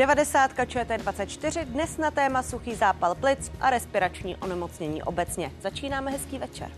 [0.00, 5.52] 90 ČT24 dnes na téma suchý zápal plic a respirační onemocnění obecně.
[5.60, 6.70] Začínáme hezký večer.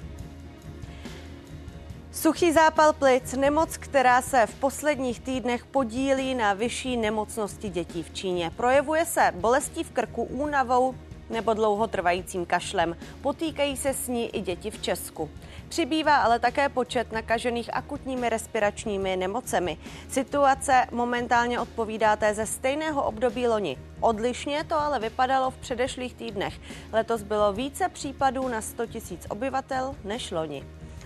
[2.12, 8.14] Suchý zápal plic, nemoc, která se v posledních týdnech podílí na vyšší nemocnosti dětí v
[8.14, 8.50] Číně.
[8.56, 10.95] Projevuje se bolestí v krku, únavou
[11.31, 12.96] nebo dlouhotrvajícím kašlem.
[13.21, 15.31] Potýkají se s ní i děti v Česku.
[15.72, 19.78] Přibývá ale také počet nakažených akutními respiračními nemocemi.
[20.08, 23.78] Situace momentálně odpovídá té ze stejného období loni.
[24.00, 26.54] Odlišně to ale vypadalo v předešlých týdnech.
[26.92, 28.96] Letos bylo více případů na 100 000
[29.28, 30.64] obyvatel než loni.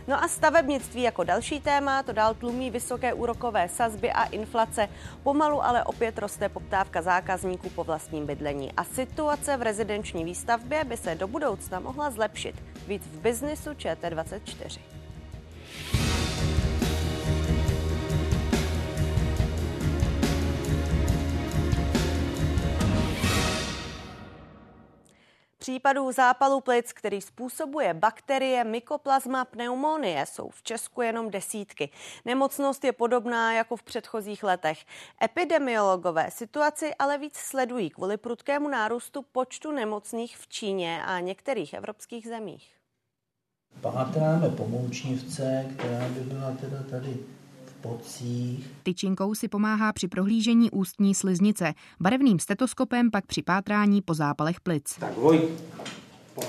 [0.09, 4.89] No a stavebnictví jako další téma, to dál tlumí vysoké úrokové sazby a inflace.
[5.23, 10.97] Pomalu ale opět roste poptávka zákazníků po vlastním bydlení a situace v rezidenční výstavbě by
[10.97, 12.55] se do budoucna mohla zlepšit.
[12.87, 14.81] Víc v biznisu ČT24.
[25.59, 31.91] Případů zápalu plic, který způsobuje bakterie Mycoplasma pneumonie, jsou v Česku jenom desítky.
[32.25, 34.85] Nemocnost je podobná jako v předchozích letech.
[35.23, 42.29] Epidemiologové situaci ale víc sledují kvůli prudkému nárůstu počtu nemocných v Číně a některých evropských
[42.29, 42.76] zemích.
[43.81, 47.17] Pátráme pomoučnivce, která by byla teda tady
[47.81, 48.71] pocích.
[48.83, 54.97] Tyčinkou si pomáhá při prohlížení ústní sliznice, barevným stetoskopem pak při pátrání po zápalech plic.
[55.01, 55.63] Tak Vojt,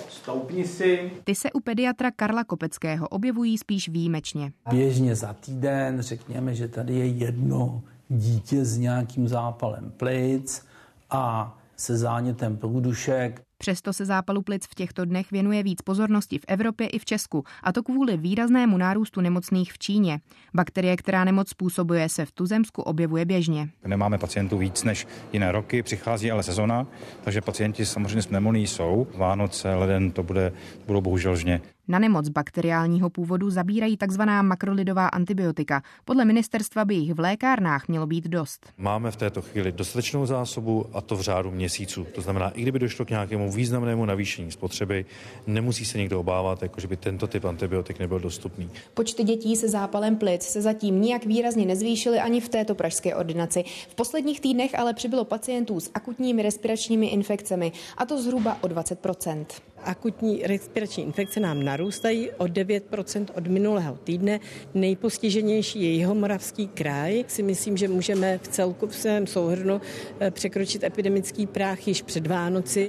[0.10, 1.12] stoupni si.
[1.24, 4.52] Ty se u pediatra Karla Kopeckého objevují spíš výjimečně.
[4.70, 10.66] Běžně za týden řekněme, že tady je jedno dítě s nějakým zápalem plic
[11.10, 13.42] a se zánětem průdušek.
[13.58, 17.44] Přesto se zápalu plic v těchto dnech věnuje víc pozornosti v Evropě i v Česku,
[17.64, 20.20] a to kvůli výraznému nárůstu nemocných v Číně.
[20.54, 23.70] Bakterie, která nemoc způsobuje, se v tuzemsku objevuje běžně.
[23.86, 26.88] Nemáme pacientů víc než jiné roky, přichází ale sezona,
[27.24, 29.08] takže pacienti samozřejmě s pneumonií jsou.
[29.16, 30.54] Vánoce, leden to bude,
[30.88, 31.62] budou bohužel žně.
[31.90, 34.22] Na nemoc bakteriálního původu zabírají tzv.
[34.42, 35.82] makrolidová antibiotika.
[36.06, 38.74] Podle ministerstva by jich v lékárnách mělo být dost.
[38.78, 42.08] Máme v této chvíli dostatečnou zásobu a to v řádu měsíců.
[42.16, 45.06] To znamená, i kdyby došlo k nějakému významnému navýšení spotřeby,
[45.48, 48.70] nemusí se nikdo obávat, jako že by tento typ antibiotik nebyl dostupný.
[48.94, 53.64] Počty dětí se zápalem plic se zatím nijak výrazně nezvýšily ani v této pražské ordinaci.
[53.90, 59.46] V posledních týdnech ale přibylo pacientů s akutními respiračními infekcemi, a to zhruba o 20%
[59.84, 64.40] Akutní respirační infekce nám narůstají o 9% od minulého týdne.
[64.74, 67.24] Nejpostiženější je jeho moravský kraj.
[67.28, 69.82] Si myslím, že můžeme v celku v svém souhrnu
[70.20, 72.88] eh, překročit epidemický práh již před Vánoci.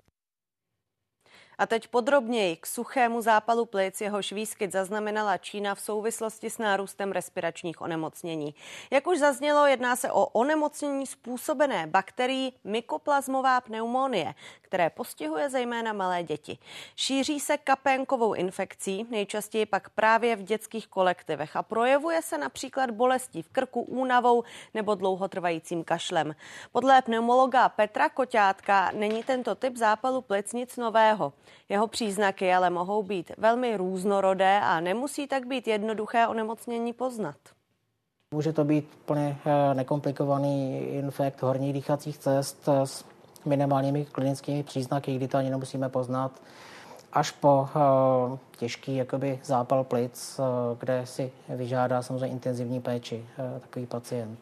[1.58, 7.12] A teď podrobněji k suchému zápalu plic, jehož výskyt zaznamenala Čína v souvislosti s nárůstem
[7.12, 8.54] respiračních onemocnění.
[8.90, 16.22] Jak už zaznělo, jedná se o onemocnění způsobené bakterií Mycoplasmová pneumonie, které postihuje zejména malé
[16.22, 16.58] děti.
[16.96, 23.42] Šíří se kapénkovou infekcí, nejčastěji pak právě v dětských kolektivech a projevuje se například bolestí
[23.42, 24.44] v krku, únavou
[24.74, 26.34] nebo dlouhotrvajícím kašlem.
[26.72, 31.32] Podle pneumologa Petra Koťátka není tento typ zápalu plic nic nového.
[31.68, 37.36] Jeho příznaky ale mohou být velmi různorodé a nemusí tak být jednoduché onemocnění poznat.
[38.34, 43.04] Může to být plně eh, nekomplikovaný infekt horních dýchacích cest s
[43.44, 46.42] minimálními klinickými příznaky, kdy to ani nemusíme poznat,
[47.12, 47.68] až po
[48.30, 54.38] uh, těžký jakoby, zápal plic, uh, kde si vyžádá samozřejmě intenzivní péči uh, takový pacient.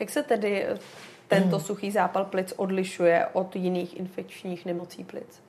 [0.00, 0.66] Jak se tedy
[1.28, 5.41] tento suchý zápal plic odlišuje od jiných infekčních nemocí plic?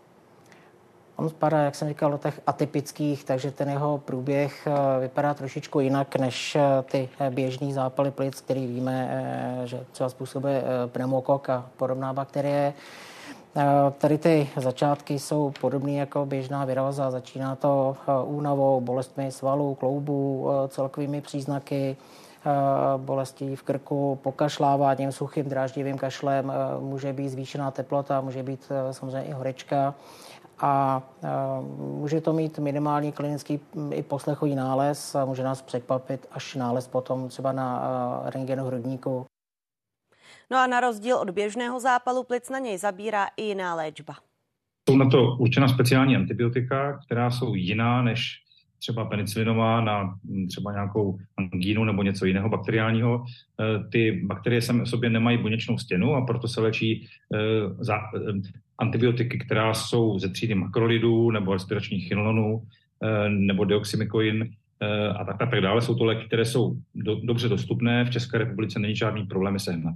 [1.16, 5.80] On spadá, jak jsem říkal, do těch atypických, takže ten jeho průběh eh, vypadá trošičku
[5.80, 9.22] jinak než eh, ty eh, běžný zápaly plic, který víme,
[9.66, 12.74] že třeba způsobuje pneumokok a podobná bakterie.
[13.98, 17.12] Tady ty začátky jsou podobné jako běžná viróza.
[17.12, 21.98] Začíná to únavou, bolestmi svalů, kloubů, celkovými příznaky,
[22.98, 29.32] bolestí v krku, pokašláváním, suchým dráždivým kašlem, může být zvýšená teplota, může být samozřejmě i
[29.32, 29.96] horečka
[30.60, 31.02] a
[31.78, 33.60] může to mít minimální klinický
[33.92, 39.26] i poslechový nález a může nás překvapit až nález potom třeba na rengenu hrudníku.
[40.52, 44.16] No a na rozdíl od běžného zápalu plic na něj zabírá i jiná léčba.
[44.90, 48.44] Jsou na to určena speciální antibiotika, která jsou jiná než
[48.84, 50.16] třeba penicilinová na
[50.48, 53.24] třeba nějakou angínu nebo něco jiného bakteriálního.
[53.24, 57.38] E, ty bakterie sami o sobě nemají buněčnou stěnu a proto se léčí e,
[57.80, 58.00] za,
[58.78, 62.64] antibiotiky, která jsou ze třídy makrolidů nebo respiračních chinolonů
[63.04, 64.50] eh, nebo deoxymikoin
[64.80, 65.82] eh, a tak, a tak dále.
[65.82, 68.06] Jsou to léky, které jsou do, dobře dostupné.
[68.06, 69.96] V České republice není žádný problém sehnat.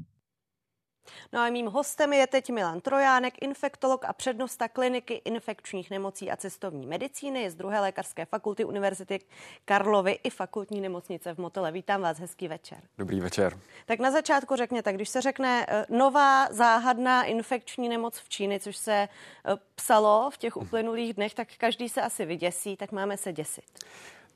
[1.33, 6.36] No a mým hostem je teď Milan Trojánek, infektolog a přednosta kliniky infekčních nemocí a
[6.36, 9.19] cestovní medicíny z druhé lékařské fakulty Univerzity
[9.65, 11.71] Karlovy i fakultní nemocnice v Motole.
[11.71, 12.77] Vítám vás, hezký večer.
[12.98, 13.59] Dobrý večer.
[13.86, 18.77] Tak na začátku řekněte, když se řekne eh, nová záhadná infekční nemoc v Číně, což
[18.77, 19.09] se eh,
[19.75, 23.63] psalo v těch uplynulých dnech, tak každý se asi vyděsí, tak máme se děsit.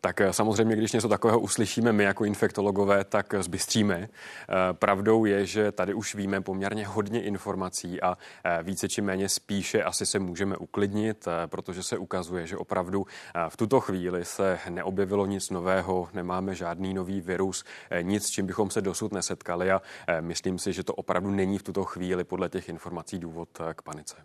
[0.01, 3.95] Tak eh, samozřejmě, když něco takového uslyšíme my jako infektologové, tak zbystříme.
[3.95, 9.29] Eh, pravdou je, že tady už víme poměrně hodně informací a eh, více či méně
[9.29, 13.05] spíše asi se můžeme uklidnit, protože se ukazuje, že opravdu
[13.49, 17.63] v tuto chvíli se neobjevilo nic nového, nemáme žádný nový virus,
[18.01, 19.81] nic, čím bychom se dosud nesetkali a
[20.21, 24.15] myslím si, že to opravdu není v tuto chvíli podle těch informací důvod k panice.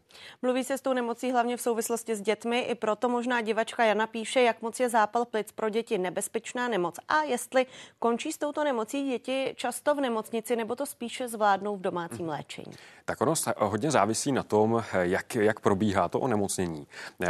[0.43, 4.06] Mluví se s tou nemocí hlavně v souvislosti s dětmi, i proto možná divačka Jana
[4.06, 7.67] píše, jak moc je zápal plic pro pro děti nebezpečná nemoc a jestli
[7.99, 12.73] končí s touto nemocí děti často v nemocnici nebo to spíše zvládnou v domácím léčení.
[13.05, 16.87] Tak ono hodně závisí na tom, jak, jak probíhá to onemocnění.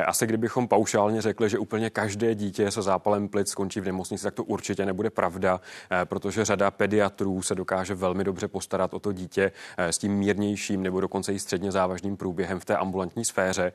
[0.06, 4.34] Asi kdybychom paušálně řekli, že úplně každé dítě se zápalem plic skončí v nemocnici, tak
[4.34, 5.60] to určitě nebude pravda,
[6.04, 11.00] protože řada pediatrů se dokáže velmi dobře postarat o to dítě s tím mírnějším nebo
[11.00, 13.72] dokonce i středně závažným průběhem v té ambulantní sféře.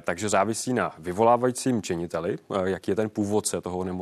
[0.00, 4.01] Takže závisí na vyvolávajícím činiteli, jaký je ten původce toho onemocnění,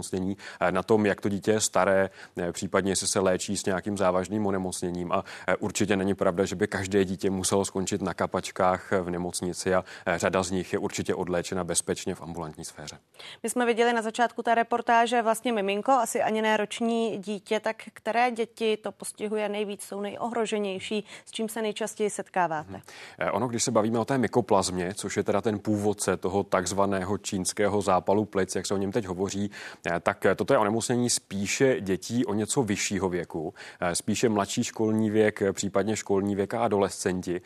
[0.70, 2.10] na tom, jak to dítě je staré,
[2.52, 5.12] případně jestli se léčí s nějakým závažným onemocněním.
[5.12, 5.24] A
[5.58, 10.18] určitě není pravda, že by každé dítě muselo skončit na kapačkách v nemocnici a eh,
[10.18, 12.98] řada z nich je určitě odléčena bezpečně v ambulantní sféře.
[13.42, 17.76] My jsme viděli na začátku té reportáže vlastně miminko, asi ani ne roční dítě, tak
[17.92, 22.72] které děti to postihuje nejvíc, jsou nejohroženější, s čím se nejčastěji setkáváte?
[22.72, 23.30] Hmm.
[23.32, 27.82] Ono, když se bavíme o té mykoplazmě, což je teda ten původce toho takzvaného čínského
[27.82, 29.50] zápalu plic, jak se o něm teď hovoří,
[29.86, 33.54] eh, tak toto je onemocnění spíše dětí o něco vyššího věku,
[33.92, 37.40] spíše mladší školní věk, případně školní věk a adolescenti.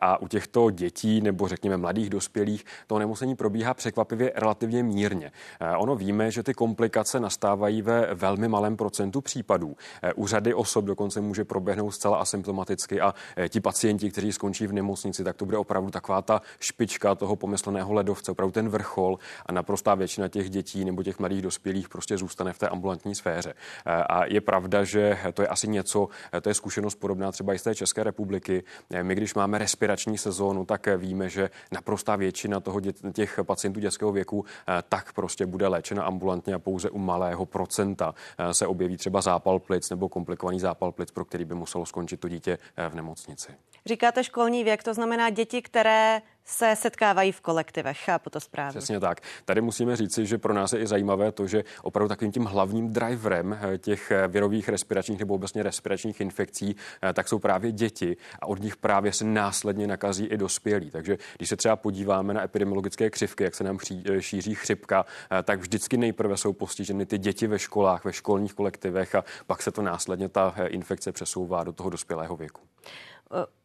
[0.00, 5.32] A u těchto dětí nebo řekněme mladých dospělých to nemocení probíhá překvapivě relativně mírně.
[5.78, 9.76] Ono víme, že ty komplikace nastávají ve velmi malém procentu případů.
[10.16, 13.14] U řady osob dokonce může proběhnout zcela asymptomaticky a
[13.48, 17.92] ti pacienti, kteří skončí v nemocnici, tak to bude opravdu taková ta špička toho pomysleného
[17.92, 22.52] ledovce, opravdu ten vrchol a naprostá většina těch dětí nebo těch mladých dospělých prostě zůstane
[22.52, 23.54] v té ambulantní sféře.
[23.86, 26.08] A je pravda, že to je asi něco,
[26.42, 28.64] to je zkušenost podobná třeba i z té České republiky.
[29.02, 34.12] My když máme respirační sezónu, tak víme, že naprostá většina toho dět, těch pacientů dětského
[34.12, 38.96] věku eh, tak prostě bude léčena ambulantně a pouze u malého procenta eh, se objeví
[38.96, 42.88] třeba zápal plic nebo komplikovaný zápal plic, pro který by muselo skončit to dítě eh,
[42.88, 43.52] v nemocnici.
[43.86, 47.98] Říkáte školní věk, to znamená děti, které se setkávají v kolektivech.
[47.98, 48.78] Chápu to správně.
[48.78, 49.20] Přesně tak.
[49.44, 52.92] Tady musíme říci, že pro nás je i zajímavé to, že opravdu takovým tím hlavním
[52.92, 58.16] driverem eh, těch eh, virových respiračních nebo obecně respiračních infekcí, eh, tak jsou právě děti
[58.40, 60.90] a od nich právě se následně nakazí i dospělí.
[60.90, 63.78] Takže když se třeba podíváme na epidemiologické křivky, jak se nám
[64.18, 65.04] šíří chřipka,
[65.42, 69.70] tak vždycky nejprve jsou postiženy ty děti ve školách, ve školních kolektivech a pak se
[69.70, 72.60] to následně ta infekce přesouvá do toho dospělého věku.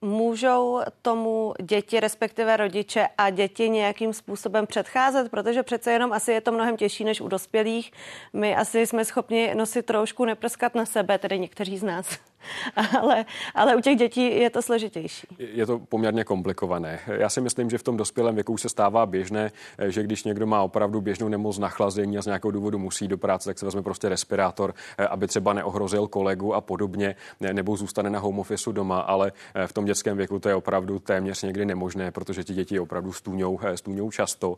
[0.02, 6.42] Můžou tomu děti, respektive rodiče a děti nějakým způsobem předcházet, protože přece jenom asi je
[6.42, 7.92] to mnohem těžší než u dospělých.
[8.34, 12.20] My asi jsme schopni nosit trošku neprskat na sebe, tedy někteří z nás.
[13.02, 13.26] ale,
[13.56, 15.28] ale u těch dětí je to složitější.
[15.40, 17.00] Je to poměrně komplikované.
[17.08, 19.52] Já si myslím, že v tom dospělém věku se stává běžné,
[19.88, 23.50] že když někdo má opravdu běžnou nemoc nachlazení a z nějakého důvodu musí do práce,
[23.50, 24.74] tak se vezme prostě respirátor,
[25.10, 27.16] aby třeba neohrozil kolegu a podobně,
[27.54, 29.32] nebo zůstane na home office doma, ale
[29.66, 33.60] v tom dětském věku to je opravdu téměř někdy nemožné, protože ti děti opravdu stůňou,
[33.76, 34.58] stůňou často.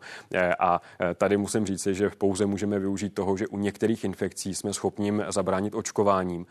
[0.60, 0.82] A
[1.16, 5.76] tady musím říct, že pouze můžeme využít toho, že u některých infekcí jsme schopni zabránit
[5.76, 6.46] očkováním.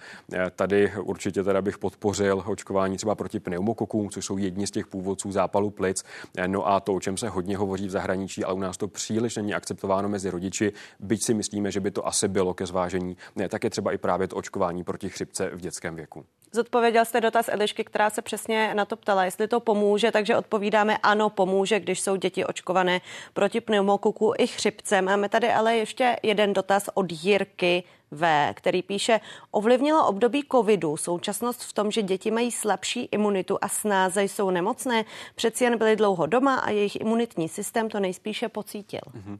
[0.57, 4.87] Tady určitě určitě teda bych podpořil očkování třeba proti pneumokokům, což jsou jedni z těch
[4.87, 6.05] původců zápalu plic.
[6.47, 9.37] No a to, o čem se hodně hovoří v zahraničí, ale u nás to příliš
[9.37, 13.17] není akceptováno mezi rodiči, byť si myslíme, že by to asi bylo ke zvážení,
[13.49, 16.25] tak je třeba i právě to očkování proti chřipce v dětském věku.
[16.53, 20.99] Zodpověděl jste dotaz Elišky, která se přesně na to ptala, jestli to pomůže, takže odpovídáme
[21.03, 23.01] ano, pomůže, když jsou děti očkované
[23.33, 25.03] proti pneumokoku i chřipce.
[25.03, 29.21] Máme tady ale ještě jeden dotaz od Jirky V, který píše,
[29.51, 35.05] ovlivnilo období covidu současnost v tom, že děti mají slabší imunitu a snáze jsou nemocné.
[35.35, 39.01] Přeci jen byly dlouho doma a jejich imunitní systém to nejspíše pocítil.
[39.17, 39.39] Mm-hmm.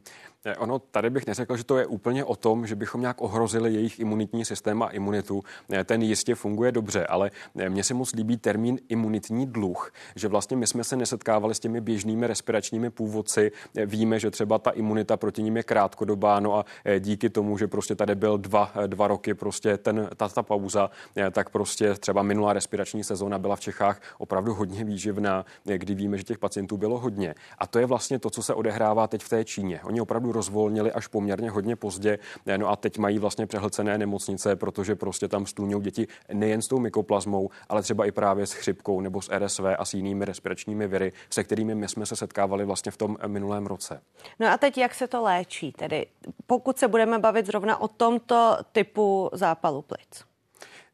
[0.57, 3.99] Ono tady bych neřekl, že to je úplně o tom, že bychom nějak ohrozili jejich
[3.99, 5.43] imunitní systém a imunitu.
[5.85, 7.31] Ten jistě funguje dobře, ale
[7.69, 11.81] mně se moc líbí termín imunitní dluh, že vlastně my jsme se nesetkávali s těmi
[11.81, 13.51] běžnými respiračními původci.
[13.85, 16.65] Víme, že třeba ta imunita proti ním je krátkodobá, no a
[16.99, 18.56] díky tomu, že prostě tady byl dva,
[18.87, 20.89] dva roky prostě ten, ta, ta pauza,
[21.31, 26.23] tak prostě třeba minulá respirační sezóna byla v Čechách opravdu hodně výživná, kdy víme, že
[26.23, 27.35] těch pacientů bylo hodně.
[27.57, 29.81] A to je vlastně to, co se odehrává teď v té Číně.
[29.83, 32.19] Oni opravdu rozvolnili až poměrně hodně pozdě,
[32.57, 36.79] no a teď mají vlastně přehlcené nemocnice, protože prostě tam stůňou děti nejen s tou
[36.79, 41.13] mykoplazmou, ale třeba i právě s chřipkou nebo s RSV a s jinými respiračními viry,
[41.29, 44.01] se kterými my jsme se setkávali vlastně v tom minulém roce.
[44.39, 45.71] No a teď jak se to léčí?
[45.71, 46.05] Tedy
[46.47, 50.27] pokud se budeme bavit zrovna o tomto typu zápalu plic.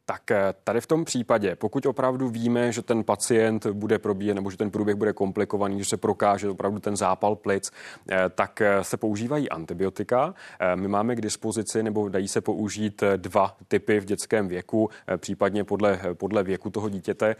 [0.05, 4.51] Tak eh, tady v tom případě, pokud opravdu víme, že ten pacient bude probíhat nebo
[4.51, 7.71] že ten průběh bude komplikovaný, že se prokáže opravdu ten zápal plic,
[8.11, 10.33] eh, tak eh, se používají antibiotika.
[10.75, 15.99] My máme k dispozici nebo dají se použít dva typy v dětském věku, případně podle,
[16.13, 17.35] podle věku toho dítěte.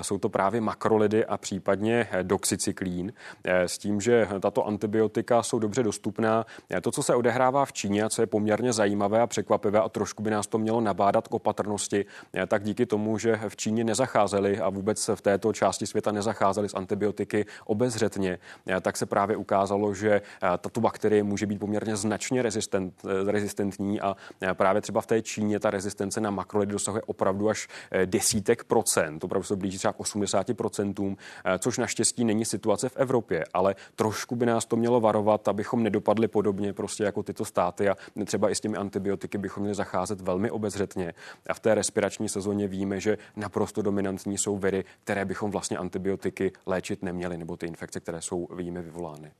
[0.00, 3.12] Jsou to právě makrolidy a případně doxycyklín.
[3.44, 6.46] S tím, že tato antibiotika jsou dobře dostupná.
[6.82, 10.30] To, co se odehrává v Číně, co je poměrně zajímavé a překvapivé a trošku by
[10.30, 12.06] nás to mělo nabádat k opatrnosti,
[12.46, 16.74] tak díky tomu, že v Číně nezacházeli a vůbec v této části světa nezacházeli s
[16.74, 22.42] antibiotiky obezřetně, eh, tak se právě ukázalo, že eh, tato bakterie může být poměrně značně
[22.42, 24.16] rezistent, rezistentní a
[24.52, 27.68] právě třeba v té Číně ta rezistence na makrolidy dosahuje opravdu až
[28.04, 31.16] desítek procent, opravdu se blíží třeba k 80 procentům,
[31.58, 36.28] což naštěstí není situace v Evropě, ale trošku by nás to mělo varovat, abychom nedopadli
[36.28, 40.50] podobně prostě jako tyto státy a třeba i s těmi antibiotiky bychom měli zacházet velmi
[40.50, 41.14] obezřetně.
[41.48, 46.52] A v té respirační sezóně víme, že naprosto dominantní jsou viry, které bychom vlastně antibiotiky
[46.66, 49.32] léčit neměli, nebo ty infekce, které jsou jimi vyvolány.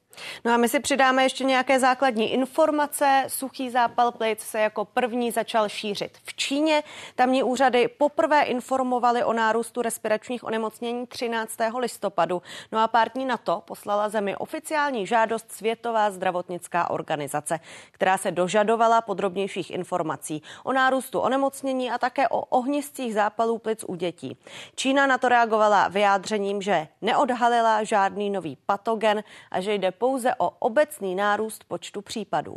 [0.44, 3.24] No a my si přidáme ještě nějaké základní informace.
[3.28, 6.82] Suchý zápal plic se jako první začal šířit v Číně.
[7.14, 11.56] Tamní úřady poprvé informovali o nárůstu respiračních onemocnění 13.
[11.78, 12.42] listopadu.
[12.72, 17.60] No a pár dní na to poslala zemi oficiální žádost Světová zdravotnická organizace,
[17.90, 23.94] která se dožadovala podrobnějších informací o nárůstu onemocnění a také o ohniscích zápalů plic u
[23.94, 24.36] dětí.
[24.74, 30.50] Čína na to reagovala vyjádřením, že neodhalila žádný nový patogen a že jde pouze o
[30.50, 32.56] obecný nárůst počtu případů.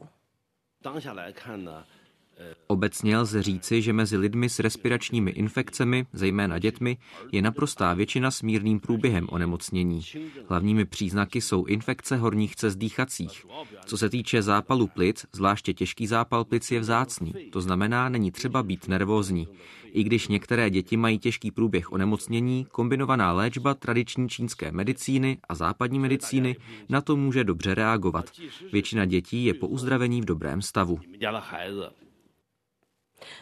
[2.67, 6.97] Obecně lze říci, že mezi lidmi s respiračními infekcemi, zejména dětmi,
[7.31, 10.01] je naprostá většina s mírným průběhem onemocnění.
[10.49, 13.45] Hlavními příznaky jsou infekce horních cest dýchacích.
[13.85, 17.33] Co se týče zápalu plic, zvláště těžký zápal plic je vzácný.
[17.51, 19.47] To znamená, není třeba být nervózní.
[19.91, 25.99] I když některé děti mají těžký průběh onemocnění, kombinovaná léčba tradiční čínské medicíny a západní
[25.99, 26.55] medicíny
[26.89, 28.31] na to může dobře reagovat.
[28.71, 30.99] Většina dětí je po uzdravení v dobrém stavu.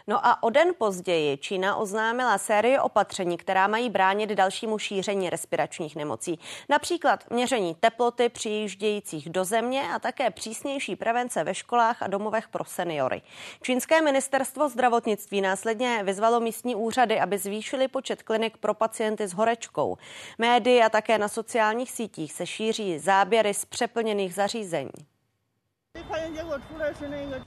[0.08, 5.96] No a o den později Čína oznámila sérii opatření, která mají bránit dalšímu šíření respiračních
[5.96, 6.40] nemocí.
[6.70, 12.66] Například měření teploty přijíždějících do země a také přísnější prevence ve školách a domovech pro
[12.66, 13.22] seniory.
[13.62, 19.98] Čínské ministerstvo zdravotnictví následně vyzvalo místní úřady, aby zvýšili počet klinik pro pacienty s horečkou.
[20.38, 25.19] Média a také na sociálních sítích se šíří záběry z přeplněných zařízení.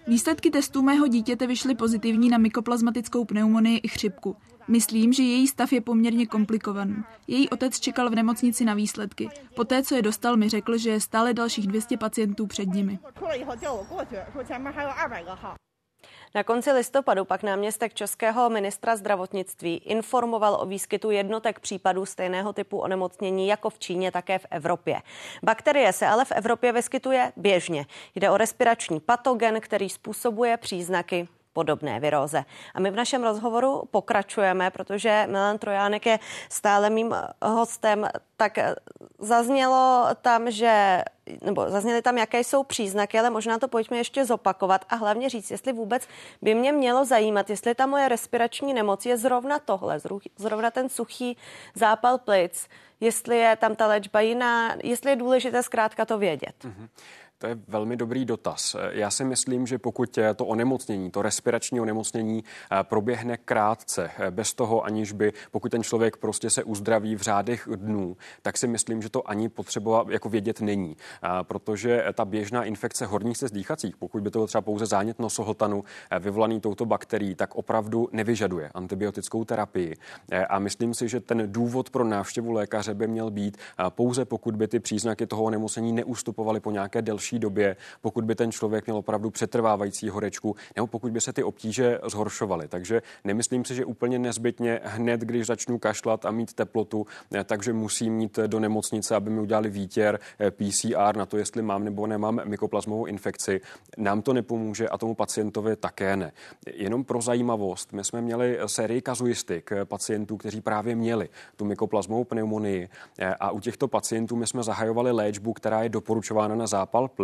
[0.06, 4.36] Výsledky testů mého dítěte vyšly pozitivní na mykoplazmatickou pneumonii i chřipku.
[4.68, 6.96] Myslím, že její stav je poměrně komplikovaný.
[7.26, 9.28] Její otec čekal v nemocnici na výsledky.
[9.56, 12.98] Poté, co je dostal, mi řekl, že je stále dalších 200 pacientů před nimi.
[16.34, 22.78] Na konci listopadu pak náměstek českého ministra zdravotnictví informoval o výskytu jednotek případů stejného typu
[22.78, 25.02] onemocnění jako v Číně, také v Evropě.
[25.42, 27.86] Bakterie se ale v Evropě vyskytuje běžně.
[28.14, 32.44] Jde o respirační patogen, který způsobuje příznaky podobné viróze.
[32.74, 36.18] A my v našem rozhovoru pokračujeme, protože Milan Trojánek je
[36.48, 38.58] stále mým hostem, tak
[39.18, 41.02] zaznělo tam, že
[41.42, 45.50] nebo zazněly tam, jaké jsou příznaky, ale možná to pojďme ještě zopakovat a hlavně říct,
[45.50, 46.08] jestli vůbec
[46.42, 50.00] by mě mělo zajímat, jestli ta moje respirační nemoc je zrovna tohle,
[50.36, 51.36] zrovna ten suchý
[51.74, 52.68] zápal plic,
[53.00, 56.54] jestli je tam ta léčba jiná, jestli je důležité zkrátka to vědět.
[56.64, 56.88] Mm-hmm.
[57.42, 58.76] To je velmi dobrý dotaz.
[58.90, 64.54] Já si myslím, že pokud to onemocnění, to respirační onemocnění eh, proběhne krátce, eh, bez
[64.54, 69.02] toho, aniž by, pokud ten člověk prostě se uzdraví v řádech dnů, tak si myslím,
[69.02, 70.96] že to ani potřeba jako vědět není.
[70.96, 75.18] Eh, protože ta běžná infekce horních se dýchacích, pokud by to byl třeba pouze zánět
[75.18, 75.84] nosohotanu
[76.20, 79.96] vyvolaný touto bakterií, tak opravdu nevyžaduje antibiotickou terapii.
[80.48, 83.56] A myslím si, že ten důvod pro návštěvu lékaře by měl být
[83.88, 88.34] pouze pokud by ty příznaky toho onemocnění neustupovaly po nějaké delší delší době, pokud by
[88.34, 92.68] ten člověk měl opravdu přetrvávající horečku, nebo pokud by se ty obtíže zhoršovaly.
[92.68, 97.06] Takže nemyslím si, že úplně nezbytně hned, když začnu kašlat a mít teplotu,
[97.44, 100.18] takže musím mít do nemocnice, aby mi udělali výtěr
[100.50, 103.60] PCR na to, jestli mám nebo nemám mykoplazmovou infekci.
[103.96, 106.32] Nám to nepomůže a tomu pacientovi také ne.
[106.66, 112.88] Jenom pro zajímavost, my jsme měli sérii kazuistik pacientů, kteří právě měli tu mykoplazmovou pneumonii
[113.40, 117.21] a u těchto pacientů my jsme zahajovali léčbu, která je doporučována na zápal plic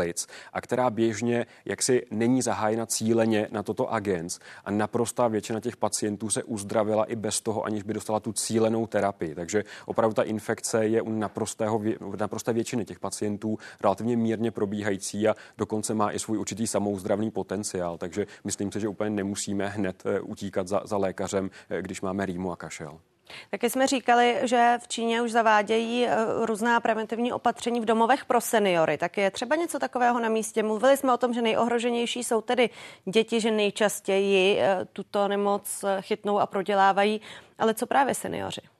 [0.53, 6.31] a která běžně jaksi není zahájena cíleně na toto agens a naprostá většina těch pacientů
[6.31, 9.35] se uzdravila i bez toho, aniž by dostala tu cílenou terapii.
[9.35, 11.83] Takže opravdu ta infekce je u naprostého,
[12.19, 17.99] naprosté většiny těch pacientů relativně mírně probíhající a dokonce má i svůj určitý samouzdravný potenciál.
[17.99, 22.27] Takže myslím si, že úplně nemusíme hned eh, utíkat za, za lékařem, eh, když máme
[22.27, 23.01] rýmu a kašel.
[23.51, 28.41] Taky jsme říkali, že v Číně už zavádějí eh, různá preventivní opatření v domovech pro
[28.41, 28.99] seniory.
[28.99, 30.63] Tak je třeba něco takového na místě.
[30.63, 32.71] Mluvili jsme o tom, že nejohroženější jsou tedy
[33.05, 34.61] děti, že nejčastěji
[34.93, 37.21] tuto nemoc chytnou a prodělávají.
[37.59, 38.78] Ale co právě seniori?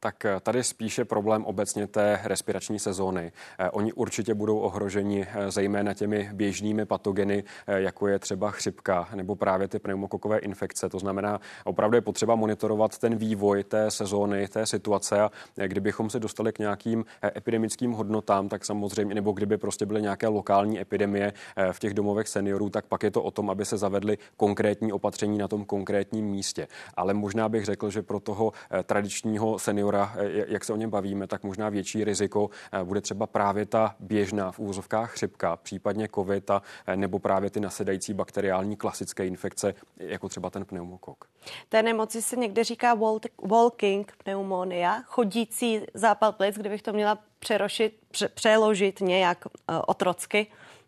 [0.00, 3.32] Tak eh, tady spíše problém obecně té respirační sezóny.
[3.58, 9.36] Eh, oni určitě budou ohroženi eh, zejména těmi běžnými patogeny, jako je třeba chřipka nebo
[9.36, 10.88] právě ty pneumokokové infekce.
[10.88, 15.30] To znamená, opravdu je potřeba monitorovat ten vývoj té sezóny, té situace a
[15.66, 17.04] kdybychom se dostali k nějakým
[17.36, 21.32] epidemickým hodnotám, tak samozřejmě, nebo kdyby prostě byly nějaké lokální epidemie
[21.72, 25.38] v těch domovech seniorů, tak pak je to o tom, aby se zavedly konkrétní opatření
[25.38, 26.68] na tom konkrétním místě.
[26.94, 28.52] Ale možná bych řekl, že pro toho
[28.86, 33.00] tradičního seniora seniora, eh, jak se o něm bavíme, tak možná větší riziko eh, bude
[33.00, 38.14] třeba právě ta běžná v úvozovkách chřipka, případně covid a, eh, nebo právě ty nasedající
[38.14, 41.24] bakteriální klasické infekce, jako třeba ten pneumokok.
[41.68, 42.94] Té nemoci se někde říká
[43.42, 49.44] walking pneumonia, chodící zápal plic, kdybych to měla přerošit, pře- přeložit nějak
[49.86, 50.46] otrocky.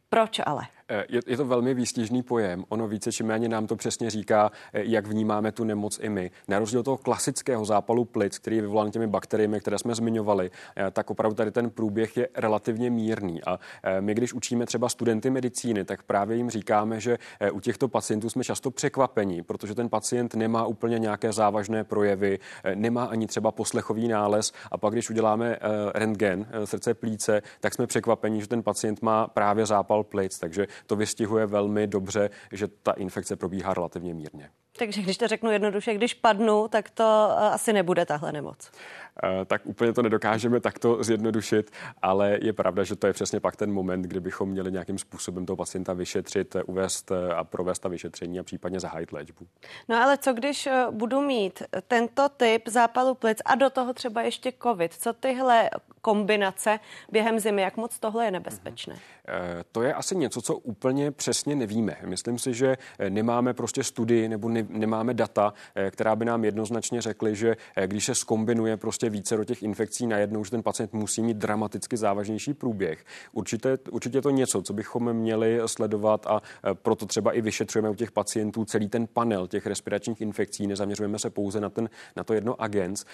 [0.09, 0.63] Proč ale?
[0.91, 2.65] Eh, je, je to velmi výstižný pojem.
[2.69, 6.31] Ono více či méně nám to přesně říká, eh, jak vnímáme tu nemoc i my.
[6.49, 10.91] Na rozdíl toho klasického zápalu plic, který je vyvolán těmi bakteriemi, které jsme zmiňovali, eh,
[10.91, 13.43] tak opravdu tady ten průběh je relativně mírný.
[13.45, 13.59] A
[14.01, 17.19] my, když učíme třeba studenty medicíny, tak právě jim říkáme, že
[17.53, 22.39] u těchto pacientů jsme často překvapení, protože ten pacient nemá úplně nějaké závažné projevy,
[22.75, 24.53] nemá ani třeba poslechový nález.
[24.71, 25.59] A pak, když uděláme
[25.95, 30.39] rentgen srdce plíce, tak jsme překvapení, že ten pacient má právě zápal plic.
[30.39, 34.51] Takže to vystihuje velmi dobře, že ta infekce probíhá relativně mírně.
[34.79, 38.71] Takže když to řeknu jednoduše, když padnu, tak to eh, asi nebude tahle nemoc.
[39.23, 41.71] Eh, tak úplně to nedokážeme takto zjednodušit,
[42.03, 45.47] ale je pravda, že to je přesně pak ten moment, kdy bychom měli nějakým způsobem
[45.47, 49.47] toho pacienta vyšetřit, eh, uvést a provést ta vyšetření a případně zahájit léčbu.
[49.89, 54.53] No ale co když budu mít tento typ zápalu plic a do toho třeba ještě
[54.63, 54.95] covid?
[54.95, 55.71] Co tyhle
[56.03, 56.79] kombinace
[57.13, 58.97] během zimy, jak moc tohle je nebezpečné?
[59.73, 61.97] To je asi něco, co úplně přesně nevíme.
[62.05, 62.77] Myslím si, že
[63.09, 67.87] nemáme prostě studii nebo ne, nemáme data, eh, která by nám jednoznačně řekly, že eh,
[67.87, 71.97] když se skombinuje prostě více do těch infekcí najednou, že ten pacient musí mít dramaticky
[71.97, 73.05] závažnější průběh.
[73.33, 77.91] Určitě, určitě je to něco, co bychom měli sledovat a eh, proto třeba i vyšetřujeme
[77.91, 82.25] u těch pacientů celý ten panel těch respiračních infekcí, nezaměřujeme se pouze na, ten, na
[82.25, 83.05] to jedno agens.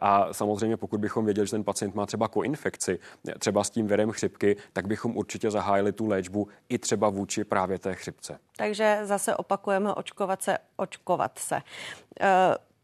[0.00, 2.98] A samozřejmě, pokud bychom věděli, že ten pacient má třeba koinfekci,
[3.38, 7.78] třeba s tím virem chřipky, tak bychom určitě zahájili tu léčbu i třeba vůči právě
[7.78, 8.38] té chřipce.
[8.56, 11.60] Takže zase opakujeme očkovat se, očkovat se.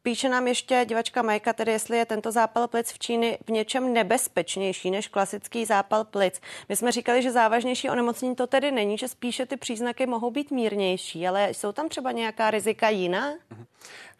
[0.02, 3.92] Píše nám ještě divačka Majka, tedy jestli je tento zápal plic v Číně v něčem
[3.92, 6.40] nebezpečnější než klasický zápal plic.
[6.68, 10.50] My jsme říkali, že závažnější onemocnění to tedy není, že spíše ty příznaky mohou být
[10.50, 13.30] mírnější, ale jsou tam třeba nějaká rizika jiná?
[13.32, 13.66] Mm-hmm.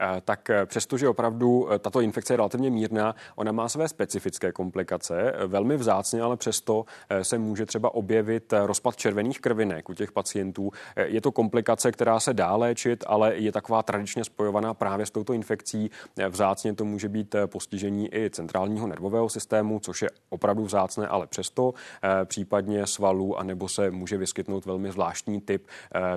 [0.00, 4.52] Eh, tak eh, přestože opravdu eh, tato infekce je relativně mírná, ona má své specifické
[4.52, 5.32] komplikace.
[5.46, 6.84] Velmi vzácně, ale přesto
[7.22, 10.70] se může třeba objevit rozpad červených krvinek u těch pacientů.
[10.96, 15.32] Je to komplikace, která se dá léčit, ale je taková tradičně spojovaná právě s touto
[15.32, 15.69] infekcí.
[16.28, 21.74] Vzácně to může být postižení i centrálního nervového systému, což je opravdu vzácné, ale přesto
[22.24, 25.66] případně svalů, anebo se může vyskytnout velmi zvláštní typ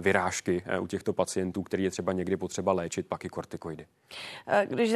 [0.01, 3.85] vyrážky u těchto pacientů, který je třeba někdy potřeba léčit pak i kortikoidy.
[4.47, 4.91] Eh, když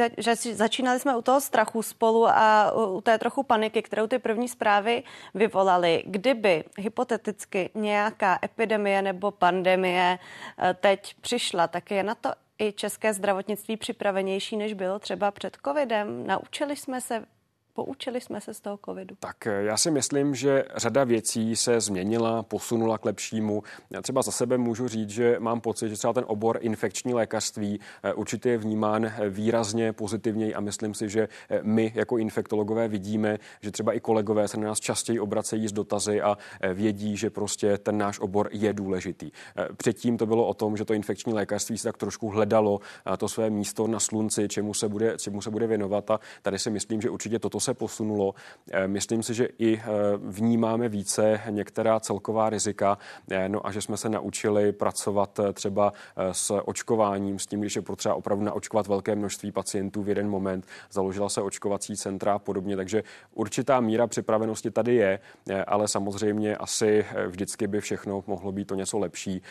[0.52, 5.02] začínali jsme u toho strachu spolu a u té trochu paniky, kterou ty první zprávy
[5.34, 10.18] vyvolaly, kdyby hypoteticky nějaká epidemie nebo pandemie
[10.58, 15.56] eh, teď přišla, tak je na to i české zdravotnictví připravenější, než bylo třeba před
[15.64, 16.26] covidem?
[16.26, 17.24] Naučili jsme se
[17.74, 19.16] Poučili jsme se z toho covidu?
[19.20, 23.62] Tak eh, já si myslím, že řada věcí se změnila, posunula k lepšímu.
[23.90, 27.80] Já třeba za sebe můžu říct, že mám pocit, že třeba ten obor infekční lékařství
[28.02, 31.28] eh, určitě je vnímán eh, výrazně pozitivněji a myslím si, že
[31.62, 36.22] my jako infektologové vidíme, že třeba i kolegové se na nás častěji obracejí s dotazy
[36.22, 36.38] a
[36.74, 39.30] vědí, že prostě ten náš obor je důležitý.
[39.76, 42.80] Předtím to bylo o tom, že to infekční lékařství se tak trošku hledalo
[43.18, 46.70] to své místo na slunci, čemu se bude, čemu se bude věnovat a tady si
[46.70, 48.34] myslím, že určitě toto se posunulo.
[48.72, 49.82] Eh, myslím si, že i eh,
[50.16, 52.98] vnímáme více některá celková rizika,
[53.30, 55.92] eh, no a že jsme se naučili pracovat třeba
[56.32, 60.66] s očkováním, s tím, když je potřeba opravdu naočkovat velké množství pacientů v jeden moment.
[60.90, 63.02] Založila se očkovací centra a podobně, takže
[63.34, 65.20] určitá míra připravenosti tady je,
[65.66, 69.42] ale samozřejmě asi vždycky by všechno mohlo být to něco lepší,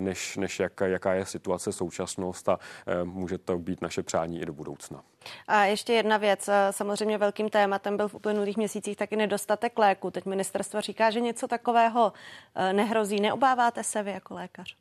[0.00, 2.58] než, než jak, jaká je situace současnost a
[3.04, 5.02] může to být naše přání i do budoucna.
[5.48, 10.10] A ještě jedna věc, samozřejmě velkým tématem byl v uplynulých měsících taky nedostatek léku.
[10.10, 12.12] Teď ministerstvo říká, že něco takového
[12.54, 13.20] eh, nehrozí.
[13.20, 14.76] Neobáváte se vy jako lékař?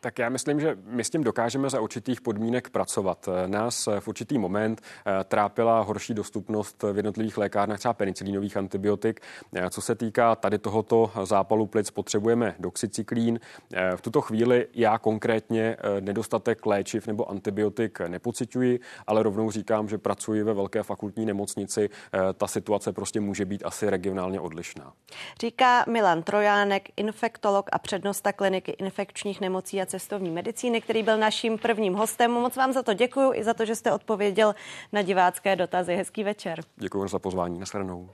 [0.00, 3.28] Tak já myslím, že my s tím dokážeme za určitých podmínek pracovat.
[3.46, 9.20] Nás v určitý moment eh, trápila horší dostupnost v jednotlivých lékárnách třeba penicilínových antibiotik.
[9.54, 13.40] Eh, co se týká tady tohoto zápalu plic, potřebujeme doxycyklín.
[13.74, 19.98] Eh, v tuto chvíli já konkrétně nedostatek léčiv nebo antibiotik nepocituji, ale rovnou říkám, že
[19.98, 21.90] pracuji ve velké fakultní nemocnici.
[22.34, 24.92] Ta situace prostě může být asi regionálně odlišná.
[25.40, 31.58] Říká Milan Trojánek, infektolog a přednosta kliniky infekčních nemocí a cestovní medicíny, který byl naším
[31.58, 32.30] prvním hostem.
[32.30, 34.54] Moc vám za to děkuji i za to, že jste odpověděl
[34.92, 35.96] na divácké dotazy.
[35.96, 36.60] Hezký večer.
[36.76, 37.58] Děkuji za pozvání.
[37.58, 38.10] Nasledanou.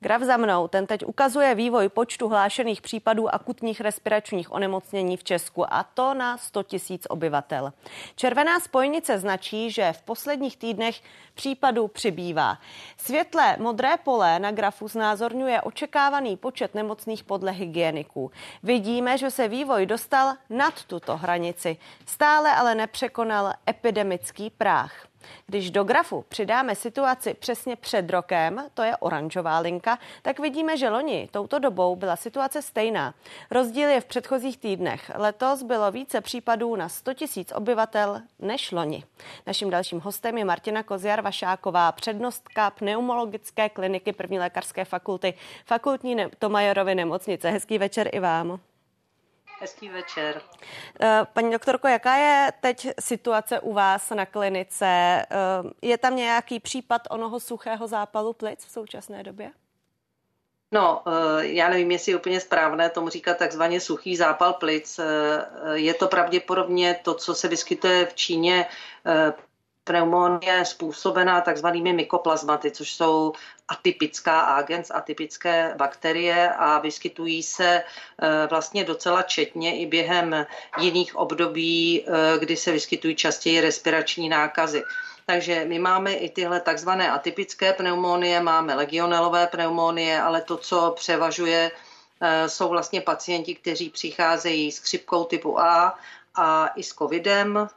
[0.00, 5.74] Graf za mnou, ten teď ukazuje vývoj počtu hlášených případů akutních respiračních onemocnění v Česku
[5.74, 7.72] a to na 100 tisíc obyvatel.
[8.16, 11.00] Červená spojnice značí, že v posledních týdnech
[11.34, 12.58] případů přibývá.
[12.96, 18.30] Světle modré pole na grafu znázorňuje očekávaný počet nemocných podle hygieniků.
[18.62, 21.76] Vidíme, že se vývoj dostal nad tuto hranici.
[22.06, 25.07] Stále ale nepřekonal epidemický práh.
[25.46, 30.88] Když do grafu přidáme situaci přesně před rokem, to je oranžová linka, tak vidíme, že
[30.88, 33.14] loni touto dobou byla situace stejná.
[33.50, 35.10] Rozdíl je v předchozích týdnech.
[35.14, 39.04] Letos bylo více případů na 100 tisíc obyvatel než loni.
[39.46, 45.34] Naším dalším hostem je Martina Koziar Vašáková, přednostka pneumologické kliniky první lékařské fakulty
[45.66, 47.50] fakultní Tomajorovy nemocnice.
[47.50, 48.60] Hezký večer i vám.
[49.60, 50.42] Hezký večer.
[51.00, 54.86] Eh, paní doktorko, jaká je teď situace u vás na klinice?
[54.86, 55.26] Eh,
[55.82, 59.50] je tam nějaký případ onoho suchého zápalu plic v současné době?
[60.72, 65.00] No, eh, já nevím, jestli je úplně správné tomu říkat takzvaně suchý zápal plic.
[65.72, 68.66] Je to pravděpodobně to, co se vyskytuje v Číně
[69.88, 73.32] pneumonie způsobená takzvanými mykoplazmaty, což jsou
[73.68, 80.46] atypická agens, atypické bakterie a vyskytují se eh, vlastně docela četně i během
[80.78, 84.84] jiných období, eh, kdy se vyskytují častěji respirační nákazy.
[85.26, 91.70] Takže my máme i tyhle takzvané atypické pneumonie, máme legionelové pneumonie, ale to, co převažuje,
[92.20, 95.98] eh, jsou vlastně pacienti, kteří přicházejí s chřipkou typu A
[96.38, 97.68] a i s covidem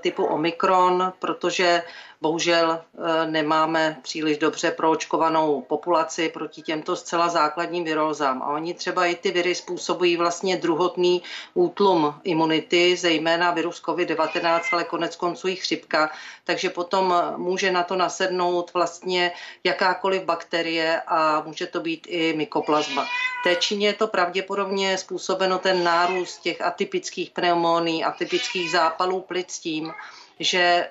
[0.00, 1.82] typu Omikron, protože
[2.24, 8.42] Bohužel eh, nemáme příliš dobře proočkovanou populaci proti těmto zcela základním virózám.
[8.42, 11.22] A oni třeba i ty viry způsobují vlastně druhotný
[11.54, 16.10] útlum imunity, zejména virus COVID-19, ale konec konců i chřipka.
[16.44, 19.32] Takže potom může na to nasednout vlastně
[19.64, 23.06] jakákoliv bakterie a může to být i mykoplazma.
[23.44, 29.94] Té Číně je to pravděpodobně způsobeno ten nárůst těch atypických pneumonií, atypických zápalů plic tím,
[30.40, 30.90] že eh,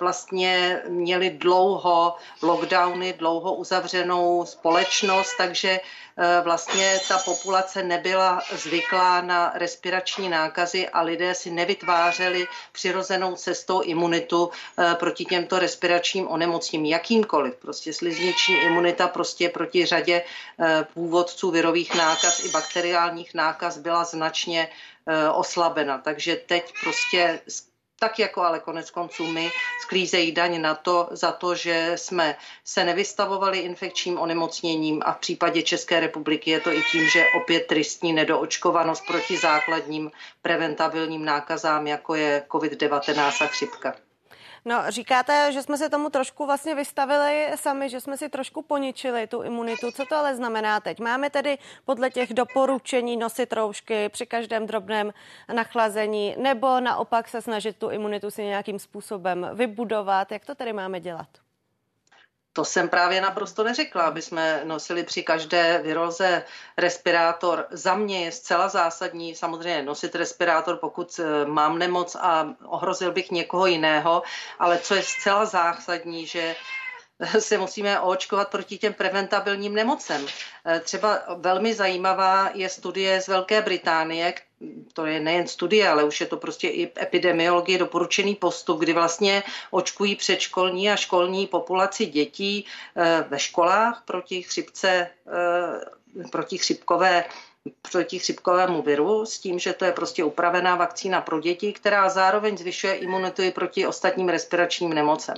[0.00, 9.52] vlastně měli dlouho lockdowny, dlouho uzavřenou společnost, takže eh, vlastně ta populace nebyla zvyklá na
[9.54, 17.54] respirační nákazy a lidé si nevytvářeli přirozenou cestou imunitu eh, proti těmto respiračním onemocním, jakýmkoliv.
[17.54, 20.22] Prostě slizniční imunita prostě proti řadě
[20.94, 24.68] původců virových nákaz i bakteriálních nákaz byla značně
[25.34, 25.98] oslabena.
[25.98, 27.40] Takže teď prostě
[28.04, 32.84] tak jako ale konec konců my sklízejí daň na to, za to, že jsme se
[32.84, 38.12] nevystavovali infekčním onemocněním a v případě České republiky je to i tím, že opět tristní
[38.12, 40.10] nedoočkovanost proti základním
[40.42, 43.94] preventabilním nákazám, jako je COVID-19 a chřipka.
[44.66, 49.26] No, říkáte, že jsme se tomu trošku vlastně vystavili sami, že jsme si trošku poničili
[49.26, 49.90] tu imunitu.
[49.90, 51.00] Co to ale znamená teď?
[51.00, 55.12] Máme tedy podle těch doporučení nosit roušky při každém drobném
[55.54, 60.32] nachlazení, nebo naopak se snažit tu imunitu si nějakým způsobem vybudovat?
[60.32, 61.43] Jak to tedy máme dělat?
[62.56, 66.42] To jsem právě naprosto neřekla, aby jsme nosili při každé viroze
[66.76, 67.66] respirátor.
[67.70, 73.30] Za mě je zcela zásadní samozřejmě nosit respirátor, pokud eh, mám nemoc a ohrozil bych
[73.30, 74.22] někoho jiného,
[74.58, 76.56] ale co je zcela zásadní, že
[77.38, 80.26] se musíme očkovat proti těm preventabilním nemocem.
[80.66, 84.34] Eh, třeba velmi zajímavá je studie z Velké Británie,
[84.92, 89.42] to je nejen studie, ale už je to prostě i epidemiologie, doporučený postup, kdy vlastně
[89.70, 97.24] očkují předškolní a školní populaci dětí eh, ve školách proti chřipce, eh, proti chřipkové
[97.90, 102.58] proti chřipkovému viru s tím, že to je prostě upravená vakcína pro děti, která zároveň
[102.58, 105.34] zvyšuje imunitu i proti ostatním respiračním nemocem.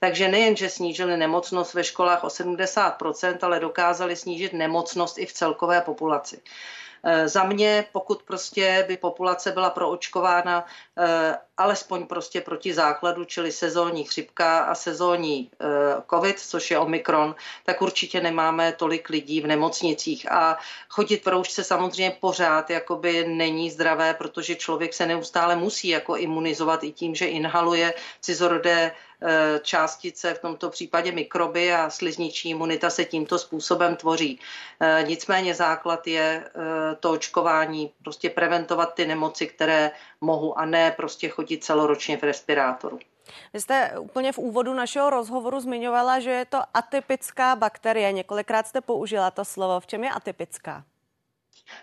[0.00, 5.32] Takže nejen, že snížili nemocnost ve školách o 70%, ale dokázali snížit nemocnost i v
[5.32, 6.40] celkové populaci.
[7.04, 10.66] Eh, za mě, pokud prostě by populace byla proočkována
[10.98, 15.66] eh, alespoň prostě proti základu, čili sezónní chřipka a sezónní eh,
[16.10, 17.34] covid, což je omikron,
[17.64, 20.32] tak určitě nemáme tolik lidí v nemocnicích.
[20.32, 20.58] A
[20.88, 26.84] chodit v roušce samozřejmě pořád jakoby není zdravé, protože člověk se neustále musí jako imunizovat
[26.84, 28.92] i tím, že inhaluje cizorodé
[29.62, 34.40] částice, v tomto případě mikroby a slizniční imunita se tímto způsobem tvoří.
[34.80, 40.90] Eh, nicméně základ je eh, to očkování, prostě preventovat ty nemoci, které mohu a ne
[40.90, 42.98] prostě chodit celoročně v respirátoru.
[43.52, 48.12] Vy jste úplně v úvodu našeho rozhovoru zmiňovala, že je to atypická bakterie.
[48.12, 49.80] Několikrát jste použila to slovo.
[49.80, 50.84] V čem je atypická?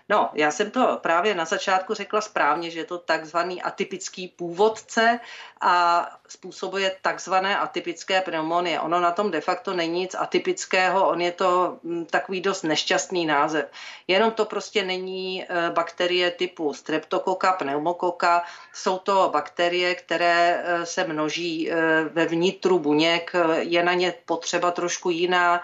[0.08, 5.20] No, já jsem to právě na začátku řekla správně, že je to takzvaný atypický původce
[5.60, 8.80] a způsobuje takzvané atypické pneumonie.
[8.80, 13.26] Ono na tom de facto není nic atypického, on je to mm, takový dost nešťastný
[13.26, 13.66] název.
[14.08, 18.44] Jenom to prostě není e, bakterie typu streptokoka, pneumokoka.
[18.72, 21.74] Jsou to bakterie, které e, se množí e,
[22.04, 23.32] ve vnitru buněk.
[23.58, 25.62] Je na ně potřeba trošku jiná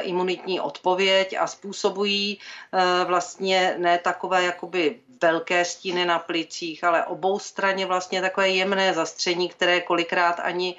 [0.00, 2.38] imunitní odpověď a způsobují
[3.04, 9.48] vlastně ne takové jakoby velké stíny na plicích, ale obou straně vlastně takové jemné zastření,
[9.48, 10.76] které kolikrát ani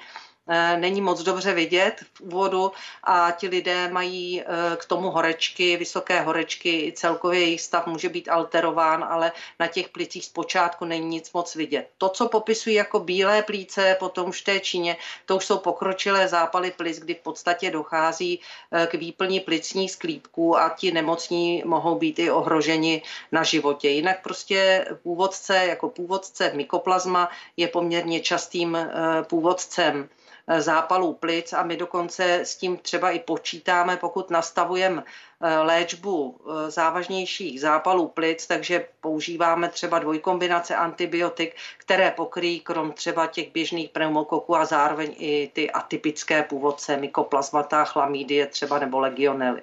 [0.76, 2.72] není moc dobře vidět v úvodu
[3.04, 8.28] a ti lidé mají eh, k tomu horečky, vysoké horečky, celkově jejich stav může být
[8.28, 11.88] alterován, ale na těch plicích zpočátku není nic moc vidět.
[11.98, 16.28] To, co popisují jako bílé plíce, potom už v té Číně, to už jsou pokročilé
[16.28, 18.40] zápaly plic, kdy v podstatě dochází
[18.72, 23.88] eh, k výplní plicních sklípků a ti nemocní mohou být i ohroženi na životě.
[23.88, 28.78] Jinak prostě původce jako původce mykoplazma je poměrně častým
[29.22, 30.19] původcem Eh,
[30.58, 35.04] zápalů plic a my dokonce s tím třeba i počítáme, pokud nastavujeme
[35.40, 43.26] eh, léčbu eh, závažnějších zápalů plic, takže používáme třeba dvojkombinace antibiotik, které pokryjí krom třeba
[43.26, 49.62] těch běžných pneumokoků a zároveň i ty atypické původce, mykoplazmata, chlamídie třeba nebo legionely.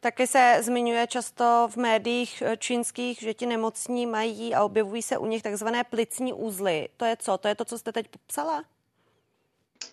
[0.00, 5.26] Taky se zmiňuje často v médiích čínských, že ti nemocní mají a objevují se u
[5.26, 6.88] nich takzvané plicní úzly.
[6.96, 7.38] To je co?
[7.38, 8.64] To je to, co jste teď popsala?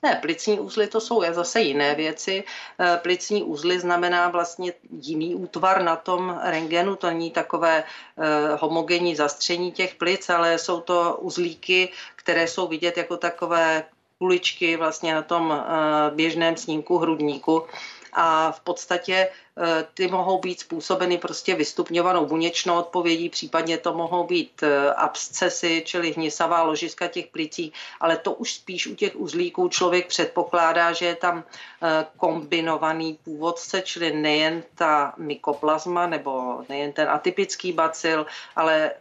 [0.03, 2.43] Ne, plicní úzly to jsou zase jiné věci.
[2.79, 8.23] Eh, plicní úzly znamená vlastně jiný útvar na tom rengenu, to není takové eh,
[8.59, 13.83] homogenní zastření těch plic, ale jsou to uzlíky, které jsou vidět jako takové
[14.17, 17.63] kuličky vlastně na tom eh, běžném snímku hrudníku
[18.13, 19.29] a v podstatě
[19.93, 26.11] ty mohou být způsobeny prostě vystupňovanou buněčnou odpovědí, případně to mohou být eh, abscesy, čili
[26.11, 31.15] hnisavá ložiska těch plicí, ale to už spíš u těch uzlíků člověk předpokládá, že je
[31.15, 31.43] tam
[31.83, 38.91] eh, kombinovaný původce, čili nejen ta mykoplazma nebo nejen ten atypický bacil, ale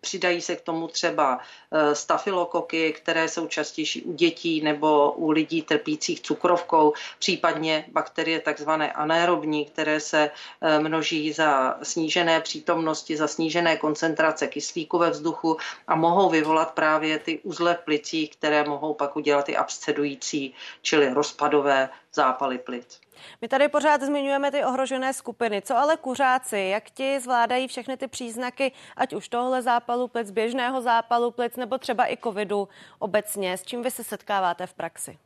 [0.00, 1.38] přidají se k tomu třeba
[1.92, 9.64] stafylokoky, které jsou častější u dětí nebo u lidí trpících cukrovkou, případně bakterie takzvané anaerobní,
[9.64, 16.30] které se eh, množí za snížené přítomnosti, za snížené koncentrace kyslíku ve vzduchu a mohou
[16.30, 22.58] vyvolat právě ty uzle v plicích, které mohou pak udělat i abscedující, čili rozpadové zápaly
[22.58, 23.00] plic.
[23.42, 25.62] My tady pořád zmiňujeme ty ohrožené skupiny.
[25.62, 26.58] Co ale kuřáci?
[26.58, 31.78] Jak ti zvládají všechny ty příznaky, ať už tohle zápalu plic, běžného zápalu plic, nebo
[31.78, 33.56] třeba i covidu obecně?
[33.56, 35.18] S čím vy se setkáváte v praxi?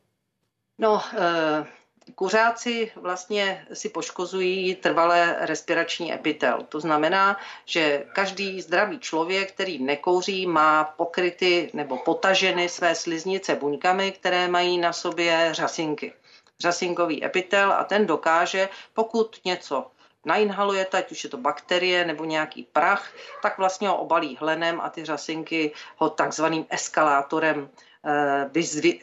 [0.77, 1.80] No, e-
[2.15, 6.65] Kuřáci vlastně si poškozují trvalé respirační epitel.
[6.69, 14.11] To znamená, že každý zdravý člověk, který nekouří, má pokryty nebo potaženy své sliznice buňkami,
[14.11, 16.13] které mají na sobě řasinky.
[16.59, 19.91] Řasinkový epitel a ten dokáže, pokud něco
[20.25, 24.89] nainhalujete, ať už je to bakterie nebo nějaký prach, tak vlastně ho obalí hlenem a
[24.89, 27.69] ty řasinky ho takzvaným eskalátorem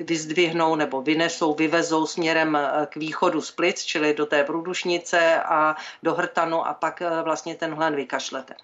[0.01, 6.15] vyzdvihnou nebo vynesou, vyvezou směrem k východu z plic, čili do té průdušnice a do
[6.15, 8.55] hrtanu a pak vlastně ten hlen vykašlete.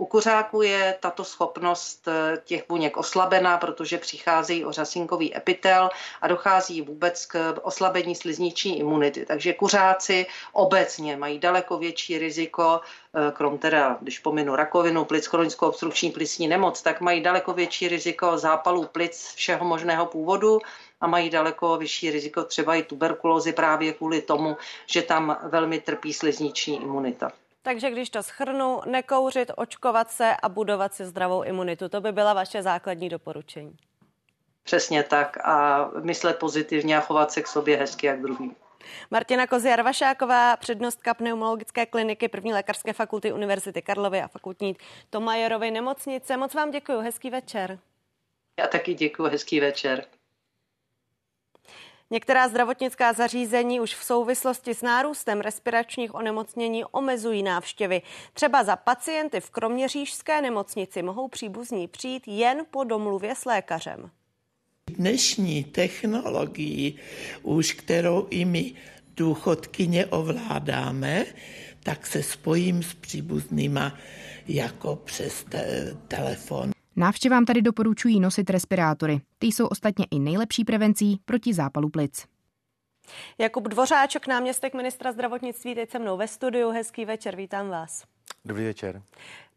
[0.00, 5.90] U kuřáků je tato schopnost eh, těch buněk oslabená, protože přicházejí o řasinkový epitel
[6.22, 9.26] a dochází vůbec k oslabení slizniční imunity.
[9.26, 15.68] Takže kuřáci obecně mají daleko větší riziko, eh, krom teda, když pominu rakovinu, plic, chronickou
[15.68, 20.58] obstrukční plicní nemoc, tak mají daleko větší riziko zápalů plic všeho možného původu
[21.00, 26.12] a mají daleko vyšší riziko třeba i tuberkulózy právě kvůli tomu, že tam velmi trpí
[26.12, 27.32] slizniční imunita.
[27.62, 31.88] Takže když to schrnu, nekouřit, očkovat se a budovat si zdravou imunitu.
[31.88, 33.76] To by byla vaše základní doporučení.
[34.62, 38.56] Přesně tak a myslet pozitivně a chovat se k sobě hezky jak druhý.
[39.10, 44.76] Martina Koziar-Vašáková, přednostka pneumologické kliniky první lékařské fakulty Univerzity Karlovy a fakultní
[45.10, 46.36] Tomajerovy nemocnice.
[46.36, 47.78] Moc vám děkuji, hezký večer.
[48.58, 50.04] Já taky děkuji, hezký večer.
[52.12, 58.02] Některá zdravotnická zařízení už v souvislosti s nárůstem respiračních onemocnění omezují návštěvy.
[58.32, 64.10] Třeba za pacienty v Kroměřížské nemocnici mohou příbuzní přijít jen po domluvě s lékařem.
[64.90, 66.94] Dnešní technologii,
[67.42, 68.74] už kterou i my
[69.16, 71.26] důchodkyně ovládáme,
[71.82, 73.98] tak se spojím s příbuznýma
[74.48, 76.70] jako přes te- telefon.
[76.96, 79.20] Návštěvám tady doporučují nosit respirátory.
[79.38, 82.26] Ty jsou ostatně i nejlepší prevencí proti zápalu plic.
[83.38, 86.70] Jakub Dvořáček, náměstek ministra zdravotnictví, teď se mnou ve studiu.
[86.70, 88.04] Hezký večer, vítám vás.
[88.44, 89.02] Dobrý večer.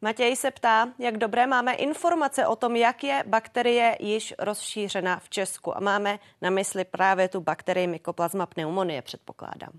[0.02, 5.30] Matěj se ptá, jak dobré máme informace o tom, jak je bakterie již rozšířena v
[5.30, 5.78] Česku.
[5.78, 9.72] A máme na mysli právě tu bakterii Mycoplasma pneumonie, předpokládám.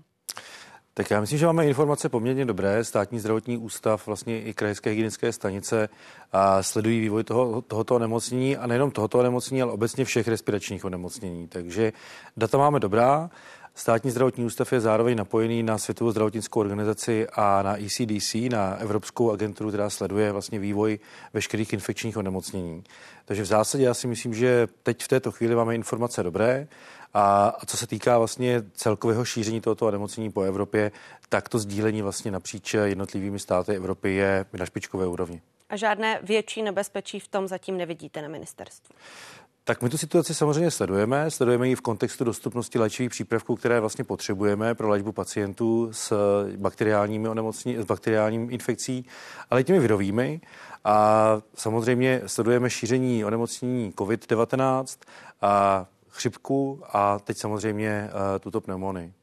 [0.97, 2.83] Tak já myslím, že máme informace poměrně dobré.
[2.83, 5.89] Státní zdravotní ústav, vlastně i krajské hygienické stanice
[6.31, 11.47] a sledují vývoj toho, tohoto onemocnění a nejenom tohoto onemocnění, ale obecně všech respiračních onemocnění.
[11.47, 11.93] Takže
[12.37, 13.29] data máme dobrá.
[13.77, 19.31] Státní zdravotní ústav je zároveň napojený na Světovou zdravotnickou organizaci a na ECDC, na Evropskou
[19.31, 20.99] agenturu, která sleduje vlastně vývoj
[21.33, 22.83] veškerých infekčních onemocnění.
[23.25, 26.67] Takže v zásadě já si myslím, že teď v této chvíli máme informace dobré.
[27.13, 30.91] A, a co se týká vlastně celkového šíření tohoto onemocnění po Evropě,
[31.29, 35.41] tak to sdílení vlastně napříč jednotlivými státy Evropy je na špičkové úrovni.
[35.69, 38.95] A žádné větší nebezpečí v tom zatím nevidíte na ministerstvu?
[39.67, 41.31] Tak my tu situaci samozřejmě sledujeme.
[41.31, 46.13] Sledujeme ji v kontextu dostupnosti léčivých přípravků, které vlastně potřebujeme pro léčbu pacientů s
[46.57, 49.05] bakteriálními onemocnění, s bakteriálním infekcí,
[49.49, 50.41] ale těmi virovými.
[50.83, 54.99] A samozřejmě sledujeme šíření onemocnění COVID-19
[55.41, 59.13] a chřipku a teď samozřejmě uh, tuto pneumonii.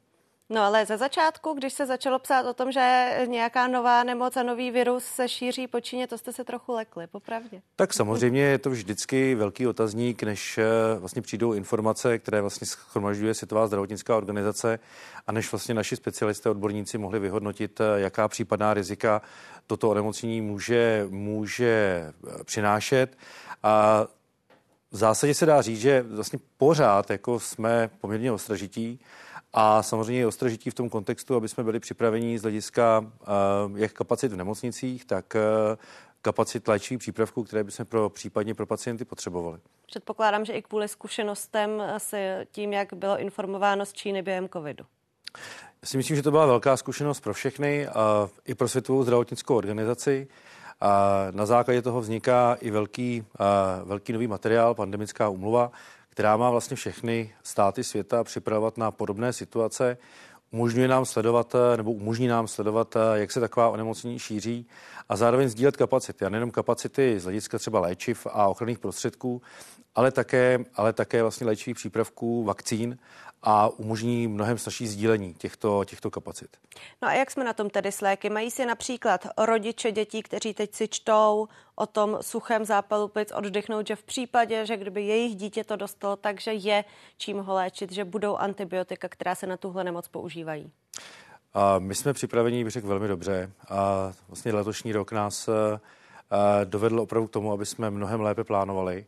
[0.53, 4.43] No ale ze začátku, když se začalo psát o tom, že nějaká nová nemoc a
[4.43, 7.63] nový virus se šíří po Číně, to jste se trochu lekli, popravdě.
[7.77, 10.65] Tak samozřejmě je to vždycky velký otazník, než eh,
[10.99, 14.79] vlastně přijdou informace, které vlastně schromažďuje Světová zdravotnická organizace
[15.27, 19.23] a než vlastně naši specialisté, odborníci mohli vyhodnotit, eh, jaká případná rizika
[19.67, 22.13] toto onemocnění může, může
[22.45, 23.19] přinášet.
[23.63, 24.07] A
[24.91, 29.01] v zásadě se dá říct, že vlastně pořád jako jsme poměrně ostražití
[29.53, 34.33] a samozřejmě ostražití v tom kontextu, aby jsme byli připraveni z hlediska uh, jak kapacit
[34.33, 35.77] v nemocnicích, tak uh,
[36.23, 39.59] kapacit léčivých přípravků, které bychom pro, případně pro pacienty potřebovali.
[39.87, 42.15] Předpokládám, že i kvůli zkušenostem s
[42.53, 44.85] tím, jak bylo informováno z Číny během covidu.
[45.83, 49.57] Já si myslím, že to byla velká zkušenost pro všechny, uh, i pro Světovou zdravotnickou
[49.57, 50.29] organizaci.
[50.85, 53.25] A na základě toho vzniká i velký,
[53.85, 55.71] velký nový materiál, pandemická umluva,
[56.13, 59.97] která má vlastně všechny státy světa připravovat na podobné situace.
[60.51, 64.67] Umožňuje nám sledovat, nebo umožní nám sledovat, jak se taková onemocnění šíří
[65.09, 66.25] a zároveň sdílet kapacity.
[66.25, 69.43] A nejenom kapacity z hlediska třeba léčiv a ochranných prostředků,
[69.95, 72.99] ale také, ale také vlastně léčivých přípravků, vakcín
[73.43, 76.57] a umožní mnohem snažší sdílení těchto, těchto kapacit.
[77.03, 78.31] No a jak jsme na tom tedy s léky?
[78.31, 83.87] Mají si například rodiče dětí, kteří teď si čtou o tom suchém zápalu plic, oddechnout,
[83.87, 86.85] že v případě, že kdyby jejich dítě to dostalo, takže je
[87.17, 90.71] čím ho léčit, že budou antibiotika, která se na tuhle nemoc používají?
[91.55, 93.51] A my jsme připraveni, bych řekl, velmi dobře.
[93.69, 95.49] A vlastně letošní rok nás
[96.65, 99.07] dovedl opravdu k tomu, aby jsme mnohem lépe plánovali.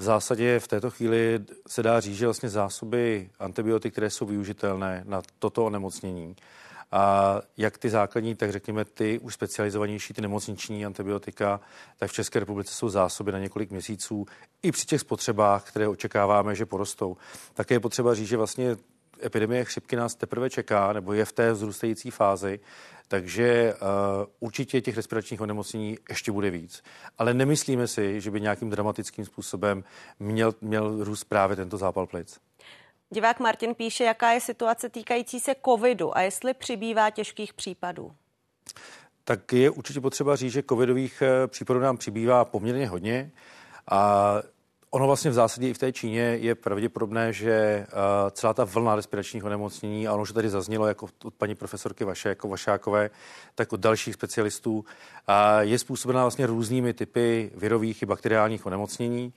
[0.00, 5.02] V zásadě v této chvíli se dá říct, že vlastně zásoby antibiotik, které jsou využitelné
[5.06, 6.36] na toto onemocnění,
[6.92, 11.60] a jak ty základní, tak řekněme ty už specializovanější, ty nemocniční antibiotika,
[11.98, 14.26] tak v České republice jsou zásoby na několik měsíců
[14.62, 17.16] i při těch spotřebách, které očekáváme, že porostou.
[17.54, 18.76] Také je potřeba říct, že vlastně
[19.24, 22.60] epidemie chřipky nás teprve čeká, nebo je v té vzrůstající fázi,
[23.08, 23.88] takže uh,
[24.40, 26.82] určitě těch respiračních onemocnění ještě bude víc.
[27.18, 29.84] Ale nemyslíme si, že by nějakým dramatickým způsobem
[30.18, 32.40] měl, měl růst právě tento zápal plic.
[33.10, 38.12] Divák Martin píše, jaká je situace týkající se covidu a jestli přibývá těžkých případů.
[39.24, 43.30] Tak je určitě potřeba říct, že covidových eh, případů nám přibývá poměrně hodně.
[43.90, 44.34] A
[44.92, 47.86] Ono vlastně v zásadě i v té Číně je pravděpodobné, že eh,
[48.30, 52.28] celá ta vlna respiračních onemocnění, a ono už tady zaznělo jako od paní profesorky Vaše,
[52.28, 53.10] jako Vašákové,
[53.54, 54.84] tak od dalších specialistů,
[55.60, 59.32] je způsobená vlastně různými typy virových i bakteriálních onemocnění.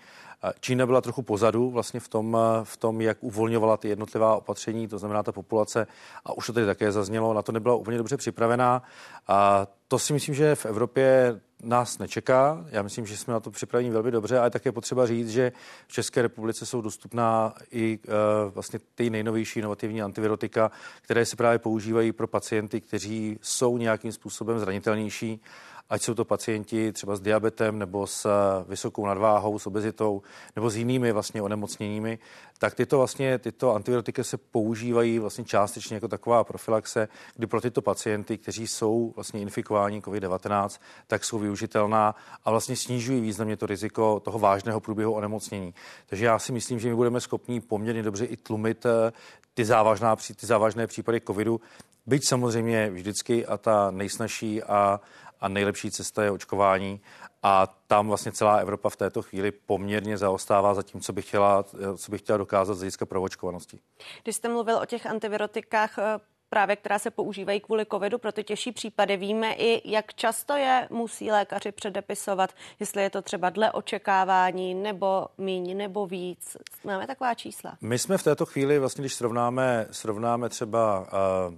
[0.60, 4.98] Čína byla trochu pozadu vlastně v tom, v tom, jak uvolňovala ty jednotlivá opatření, to
[4.98, 5.88] znamená ta populace,
[6.26, 8.84] a už to tady také zaznělo, na to nebyla úplně dobře připravená.
[9.28, 12.66] A to si myslím, že v Evropě nás nečeká.
[12.70, 15.52] Já myslím, že jsme na to připraveni velmi dobře, ale také potřeba říct, že
[15.88, 18.14] v České republice jsou dostupná i uh,
[18.54, 24.60] vlastně ty nejnovější inovativní antivirotika, které se právě používají pro pacienty, kteří jsou nějakým způsobem
[24.60, 25.42] zranitelnější
[25.90, 30.22] ať jsou to pacienti třeba s diabetem nebo s eh, vysokou nadváhou, s obezitou
[30.56, 32.20] nebo s jinými vlastně onemocněními,
[32.60, 37.82] tak tyto vlastně tyto antibiotika se používají vlastně částečně jako taková profilaxe, kdy pro tyto
[37.82, 42.16] pacienty, kteří jsou vlastně infikováni COVID-19, tak jsou využitelná
[42.46, 45.74] a vlastně snižují významně to riziko toho vážného průběhu onemocnění.
[46.06, 49.14] Takže já si myslím, že my budeme schopni poměrně dobře i tlumit eh,
[49.54, 51.62] ty, závažná, ty závažné případy covidu,
[52.06, 55.00] byť samozřejmě vždycky a ta nejsnažší a
[55.44, 57.02] a nejlepší cesta je očkování.
[57.44, 61.64] A tam vlastně celá Evropa v této chvíli poměrně zaostává za tím, co bych chtěla,
[61.98, 63.80] co bych chtěla dokázat z hlediska proočkovanosti.
[64.24, 66.20] Když jste mluvil o těch antivirotikách, eh,
[66.50, 69.18] právě která se používají kvůli covidu pro ty těžší případy.
[69.18, 75.28] Víme i, jak často je musí lékaři předepisovat, jestli je to třeba dle očekávání, nebo
[75.38, 76.58] míň, nebo víc.
[76.84, 77.78] Máme taková čísla?
[77.82, 81.08] My jsme v této chvíli, vlastně, když srovnáme, srovnáme třeba uh,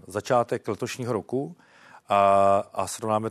[0.07, 1.55] začátek letošního roku
[2.09, 3.29] a, a srovnáme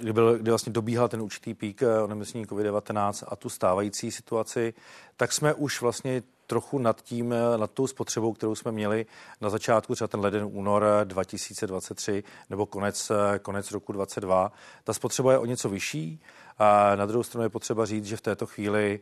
[0.00, 4.74] kdy, byl, kdy vlastně dobíhal ten určitý pík eh, onemocnění COVID-19 a tu stávající situaci,
[5.16, 9.06] tak jsme už vlastně trochu nad tím, eh, nad tou spotřebou, kterou jsme měli
[9.40, 14.52] na začátku, třeba ten leden, únor 2023 eh, nebo konec, konec roku 2022.
[14.84, 16.20] Ta spotřeba je o něco vyšší.
[16.60, 19.00] A na druhou stranu je potřeba říct, že v této chvíli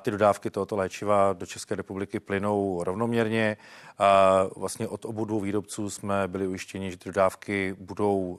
[0.00, 3.56] ty dodávky tohoto léčiva do České republiky plynou rovnoměrně.
[3.98, 8.38] A vlastně od obou dvou výrobců jsme byli ujištěni, že ty dodávky budou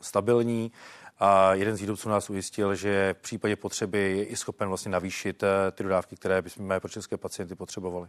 [0.00, 0.72] stabilní.
[1.18, 5.42] A jeden z výrobců nás ujistil, že v případě potřeby je i schopen vlastně navýšit
[5.42, 8.08] eh, ty dodávky, které bychom pro české pacienty potřebovali.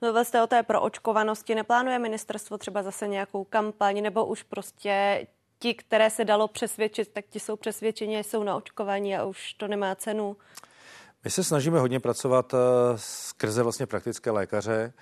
[0.00, 1.54] Mluvil jste o té proočkovanosti.
[1.54, 5.26] Neplánuje ministerstvo třeba zase nějakou kampaň nebo už prostě
[5.58, 9.68] ti, které se dalo přesvědčit, tak ti jsou přesvědčeni, jsou na očkování a už to
[9.68, 10.36] nemá cenu?
[11.24, 12.58] My se snažíme hodně pracovat eh,
[12.96, 14.92] skrze vlastně praktické lékaře.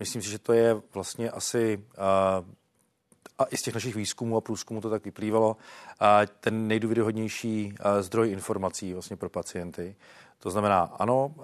[0.00, 2.46] Myslím si, že to je vlastně asi uh,
[3.38, 5.56] a i z těch našich výzkumů a průzkumů to tak vyplývalo,
[6.40, 9.96] ten nejdůvěryhodnější zdroj informací vlastně pro pacienty.
[10.40, 11.34] To znamená, ano,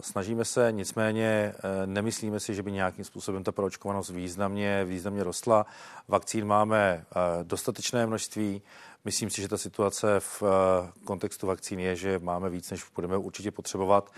[0.00, 5.66] snažíme se, nicméně e, nemyslíme si, že by nějakým způsobem ta proočkovanost významně, významně rostla.
[6.08, 7.04] Vakcín máme e,
[7.44, 8.62] dostatečné množství.
[9.04, 10.46] Myslím si, že ta situace v e,
[11.04, 14.10] kontextu vakcín je, že máme víc, než budeme určitě potřebovat.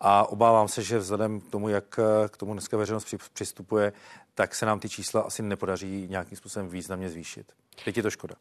[0.00, 3.92] A obávám se, že vzhledem k tomu, jak k tomu dneska veřejnost přistupuje,
[4.38, 7.52] tak se nám ty čísla asi nepodaří nějakým způsobem významně zvýšit.
[7.84, 8.34] Teď je to škoda.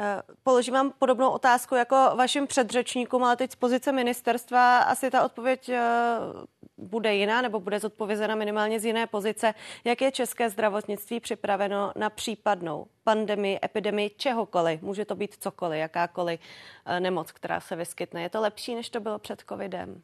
[0.00, 5.24] Eh, položím vám podobnou otázku jako vašim předřečníkům, ale teď z pozice ministerstva asi ta
[5.24, 5.82] odpověď eh,
[6.78, 9.54] bude jiná nebo bude zodpovězena minimálně z jiné pozice.
[9.84, 14.82] Jak je české zdravotnictví připraveno na případnou pandemii, epidemii čehokoliv?
[14.82, 16.40] Může to být cokoliv, jakákoliv
[16.86, 18.22] eh, nemoc, která se vyskytne.
[18.22, 20.02] Je to lepší, než to bylo před covidem?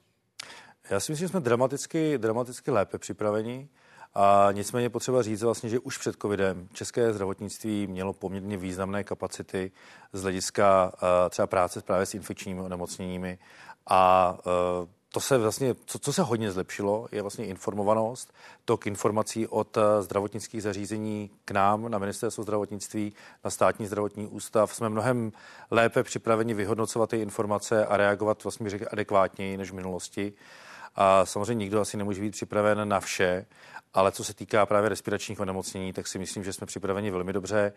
[0.90, 3.68] Já si myslím, že jsme dramaticky, dramaticky lépe připraveni.
[4.14, 9.72] A nicméně potřeba říct vlastně, že už před covidem české zdravotnictví mělo poměrně významné kapacity
[10.12, 13.38] z hlediska uh, třeba práce právě s infekčními onemocněními
[13.86, 14.32] a
[14.80, 18.32] uh, to se vlastně, co, co se hodně zlepšilo, je vlastně informovanost,
[18.64, 23.12] tok informací od zdravotnických zařízení k nám na ministerstvo zdravotnictví,
[23.44, 24.74] na státní zdravotní ústav.
[24.74, 25.32] Jsme mnohem
[25.70, 30.32] lépe připraveni vyhodnocovat ty informace a reagovat vlastně adekvátněji než v minulosti.
[30.96, 33.46] A samozřejmě nikdo asi nemůže být připraven na vše,
[33.96, 37.72] ale co se týká právě respiračních onemocnění, tak si myslím, že jsme připraveni velmi dobře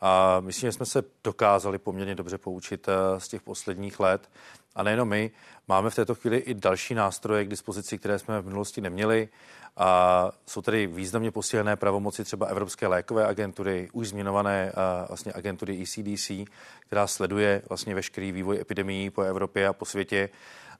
[0.00, 4.30] a myslím, že jsme se dokázali poměrně dobře poučit eh, z těch posledních let.
[4.74, 5.30] A nejenom my,
[5.68, 9.28] máme v této chvíli i další nástroje k dispozici, které jsme v minulosti neměli.
[9.76, 15.82] A jsou tady významně posílené pravomoci třeba Evropské lékové agentury, už změnované eh, vlastně agentury
[15.82, 16.30] ECDC,
[16.86, 20.28] která sleduje vlastně veškerý vývoj epidemií po Evropě a po světě.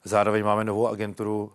[0.07, 1.51] Zároveň máme novou agenturu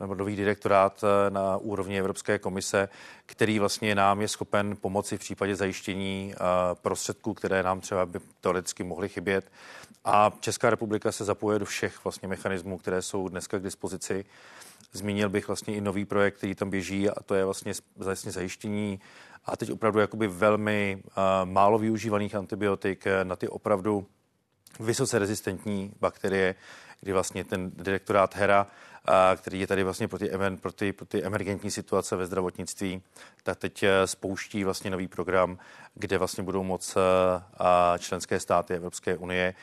[0.00, 2.88] nebo nový direktorát na úrovni Evropské komise,
[3.26, 6.34] který vlastně nám je schopen pomoci v případě zajištění
[6.74, 9.52] prostředků, které nám třeba by teoreticky mohly chybět.
[10.04, 14.24] A Česká republika se zapojuje do všech vlastně mechanismů, které jsou dneska k dispozici.
[14.92, 19.00] Zmínil bych vlastně i nový projekt, který tam běží a to je vlastně, vlastně zajištění
[19.44, 21.12] a teď opravdu jakoby velmi uh,
[21.44, 24.06] málo využívaných antibiotik na ty opravdu
[24.80, 26.54] vysoce rezistentní bakterie,
[27.00, 28.66] kdy vlastně ten direktorát HERA,
[29.36, 30.30] který je tady vlastně pro ty,
[30.60, 33.02] pro ty, pro ty emergentní situace ve zdravotnictví,
[33.42, 35.58] tak teď e, spouští vlastně nový program,
[35.94, 37.00] kde vlastně budou moc e,
[37.98, 39.54] členské státy Evropské unie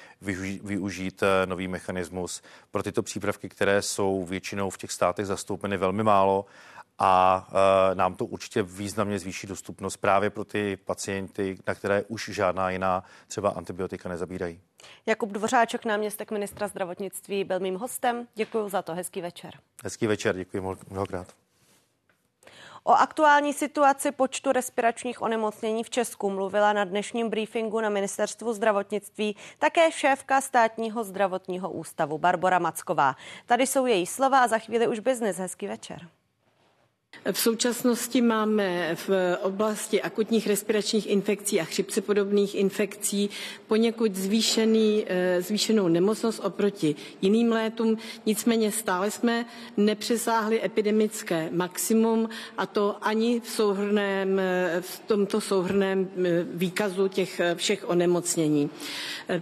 [0.63, 6.03] využít e, nový mechanismus pro tyto přípravky, které jsou většinou v těch státech zastoupeny velmi
[6.03, 6.45] málo
[6.99, 7.47] a
[7.93, 13.03] nám to určitě významně zvýší dostupnost právě pro ty pacienty, na které už žádná jiná
[13.27, 14.61] třeba antibiotika nezabírají.
[15.05, 18.27] Jakub Dvořáček, náměstek ministra zdravotnictví, byl mým hostem.
[18.35, 18.93] Děkuji za to.
[18.93, 19.53] Hezký večer.
[19.83, 21.27] Hezký večer, děkuji mnohokrát.
[22.83, 29.35] O aktuální situaci počtu respiračních onemocnění v Česku mluvila na dnešním briefingu na ministerstvu zdravotnictví
[29.59, 33.15] také šéfka státního zdravotního ústavu Barbara Macková.
[33.45, 35.37] Tady jsou její slova a za chvíli už biznis.
[35.37, 36.07] Hezký večer.
[37.31, 43.29] V současnosti máme v oblasti akutních respiračních infekcí a chřipce podobných infekcí
[43.67, 47.97] poněkud zvýšený, eh, zvýšenou nemocnost oproti jiným létům.
[48.25, 49.45] Nicméně stále jsme
[49.77, 57.41] nepřesáhli epidemické maximum a to ani v, souhrném, eh, v tomto souhrném eh, výkazu těch
[57.55, 58.69] všech onemocnění.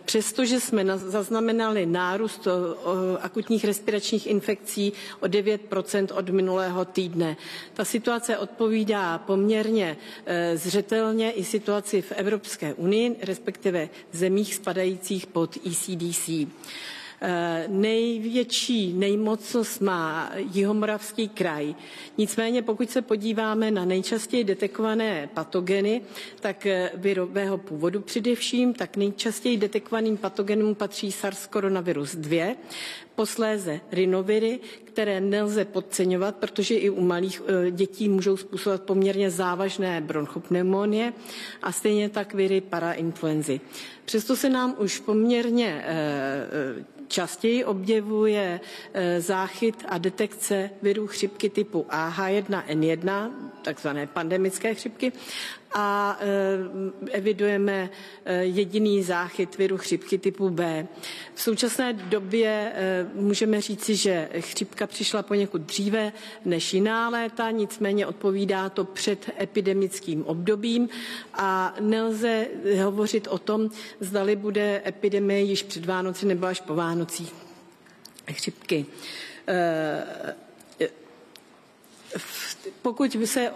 [0.05, 2.47] Přestože jsme zaznamenali nárůst
[3.21, 7.37] akutních respiračních infekcí o 9% od minulého týdne,
[7.73, 15.57] ta situace odpovídá poměrně eh, zřetelně i situaci v Evropské unii, respektive zemích spadajících pod
[15.67, 16.29] ECDC.
[17.21, 21.75] Eh, největší nejmocnost má Jihomoravský kraj.
[22.17, 26.01] Nicméně pokud se podíváme na nejčastěji detekované patogeny,
[26.39, 32.55] tak eh, virového původu především, tak nejčastěji detekovaným patogenům patří SARS koronavirus 2,
[33.15, 40.01] posléze rinoviry, které nelze podceňovat, protože i u malých eh, dětí můžou způsobovat poměrně závažné
[40.01, 41.13] bronchopneumonie
[41.61, 43.61] a stejně tak viry parainfluenzy.
[44.05, 45.83] Přesto se nám už poměrně
[47.09, 48.59] častěji objevuje
[48.93, 53.31] eh, záchyt a detekce virů chřipky typu AH1N1,
[53.61, 55.11] takzvané pandemické chřipky,
[55.73, 57.89] a eh, evidujeme
[58.25, 60.87] eh, jediný záchyt viru chřipky typu B.
[61.33, 62.73] V současné době
[63.13, 66.13] můžeme říci, že chřipka přišla poněkud dříve
[66.45, 70.89] než jiná léta, nicméně odpovídá to před epidemickým obdobím
[71.33, 72.47] a nelze
[72.83, 77.33] hovořit o tom, zdali bude epidemie již před Vánoci nebo až po Vánocích
[78.31, 78.85] chřipky.
[82.81, 83.51] Pokud se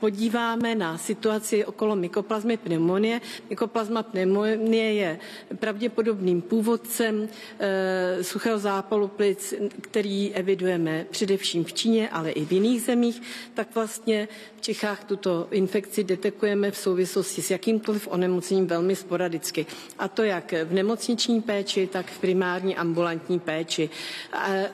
[0.00, 3.20] podíváme na situaci okolo mykoplazmy pneumonie,
[3.50, 5.18] mykoplazma pneumonie je
[5.58, 7.28] pravděpodobným původcem
[7.58, 13.22] e, suchého zápalu plic, který evidujeme především v Číně, ale i v jiných zemích,
[13.54, 19.66] tak vlastně v Čechách tuto infekci detekujeme v souvislosti s jakýmkoliv onemocněním velmi sporadicky.
[19.98, 23.90] A to jak v nemocniční péči, tak v primární ambulantní péči.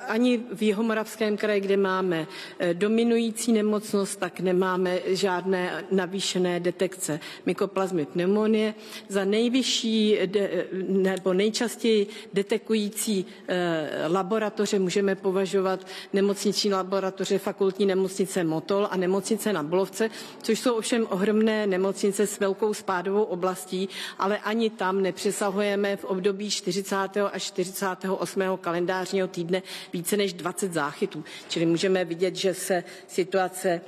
[0.09, 2.27] Ani v Jihomoravském kraji, kde máme
[2.59, 8.75] e, dominující nemocnost, tak nemáme žádné navýšené detekce mykoplazmy pneumonie.
[9.09, 18.89] Za nejvyšší de, nebo nejčastěji detekující e, laboratoře můžeme považovat nemocniční laboratoře fakultní nemocnice Motol
[18.91, 20.11] a nemocnice na Bulovce,
[20.43, 23.89] což jsou ovšem ohromné nemocnice s velkou spádovou oblastí,
[24.19, 26.97] ale ani tam nepřesahujeme v období 40.
[27.33, 28.43] až 48.
[28.61, 31.25] kalendářního týdne více než 20 záchytů.
[31.49, 33.81] Čili můžeme vidět, že se situace Eh,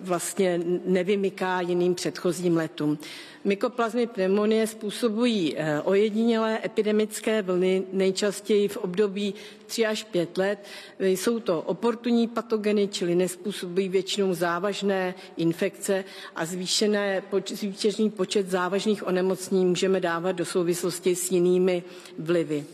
[0.00, 2.98] vlastně nevymyká jiným předchozím letům.
[3.44, 9.34] Mykoplazmy pneumonie způsobují eh, ojedinělé epidemické vlny, nejčastěji v období
[9.66, 10.58] 3 až 5 let.
[11.00, 16.04] Jsou to oportunní patogeny, čili nespůsobují většinou závažné infekce
[16.36, 17.22] a zvýšené,
[17.54, 21.82] zvýšený počet závažných onemocnění můžeme dávat do souvislosti s jinými
[22.18, 22.64] vlivy.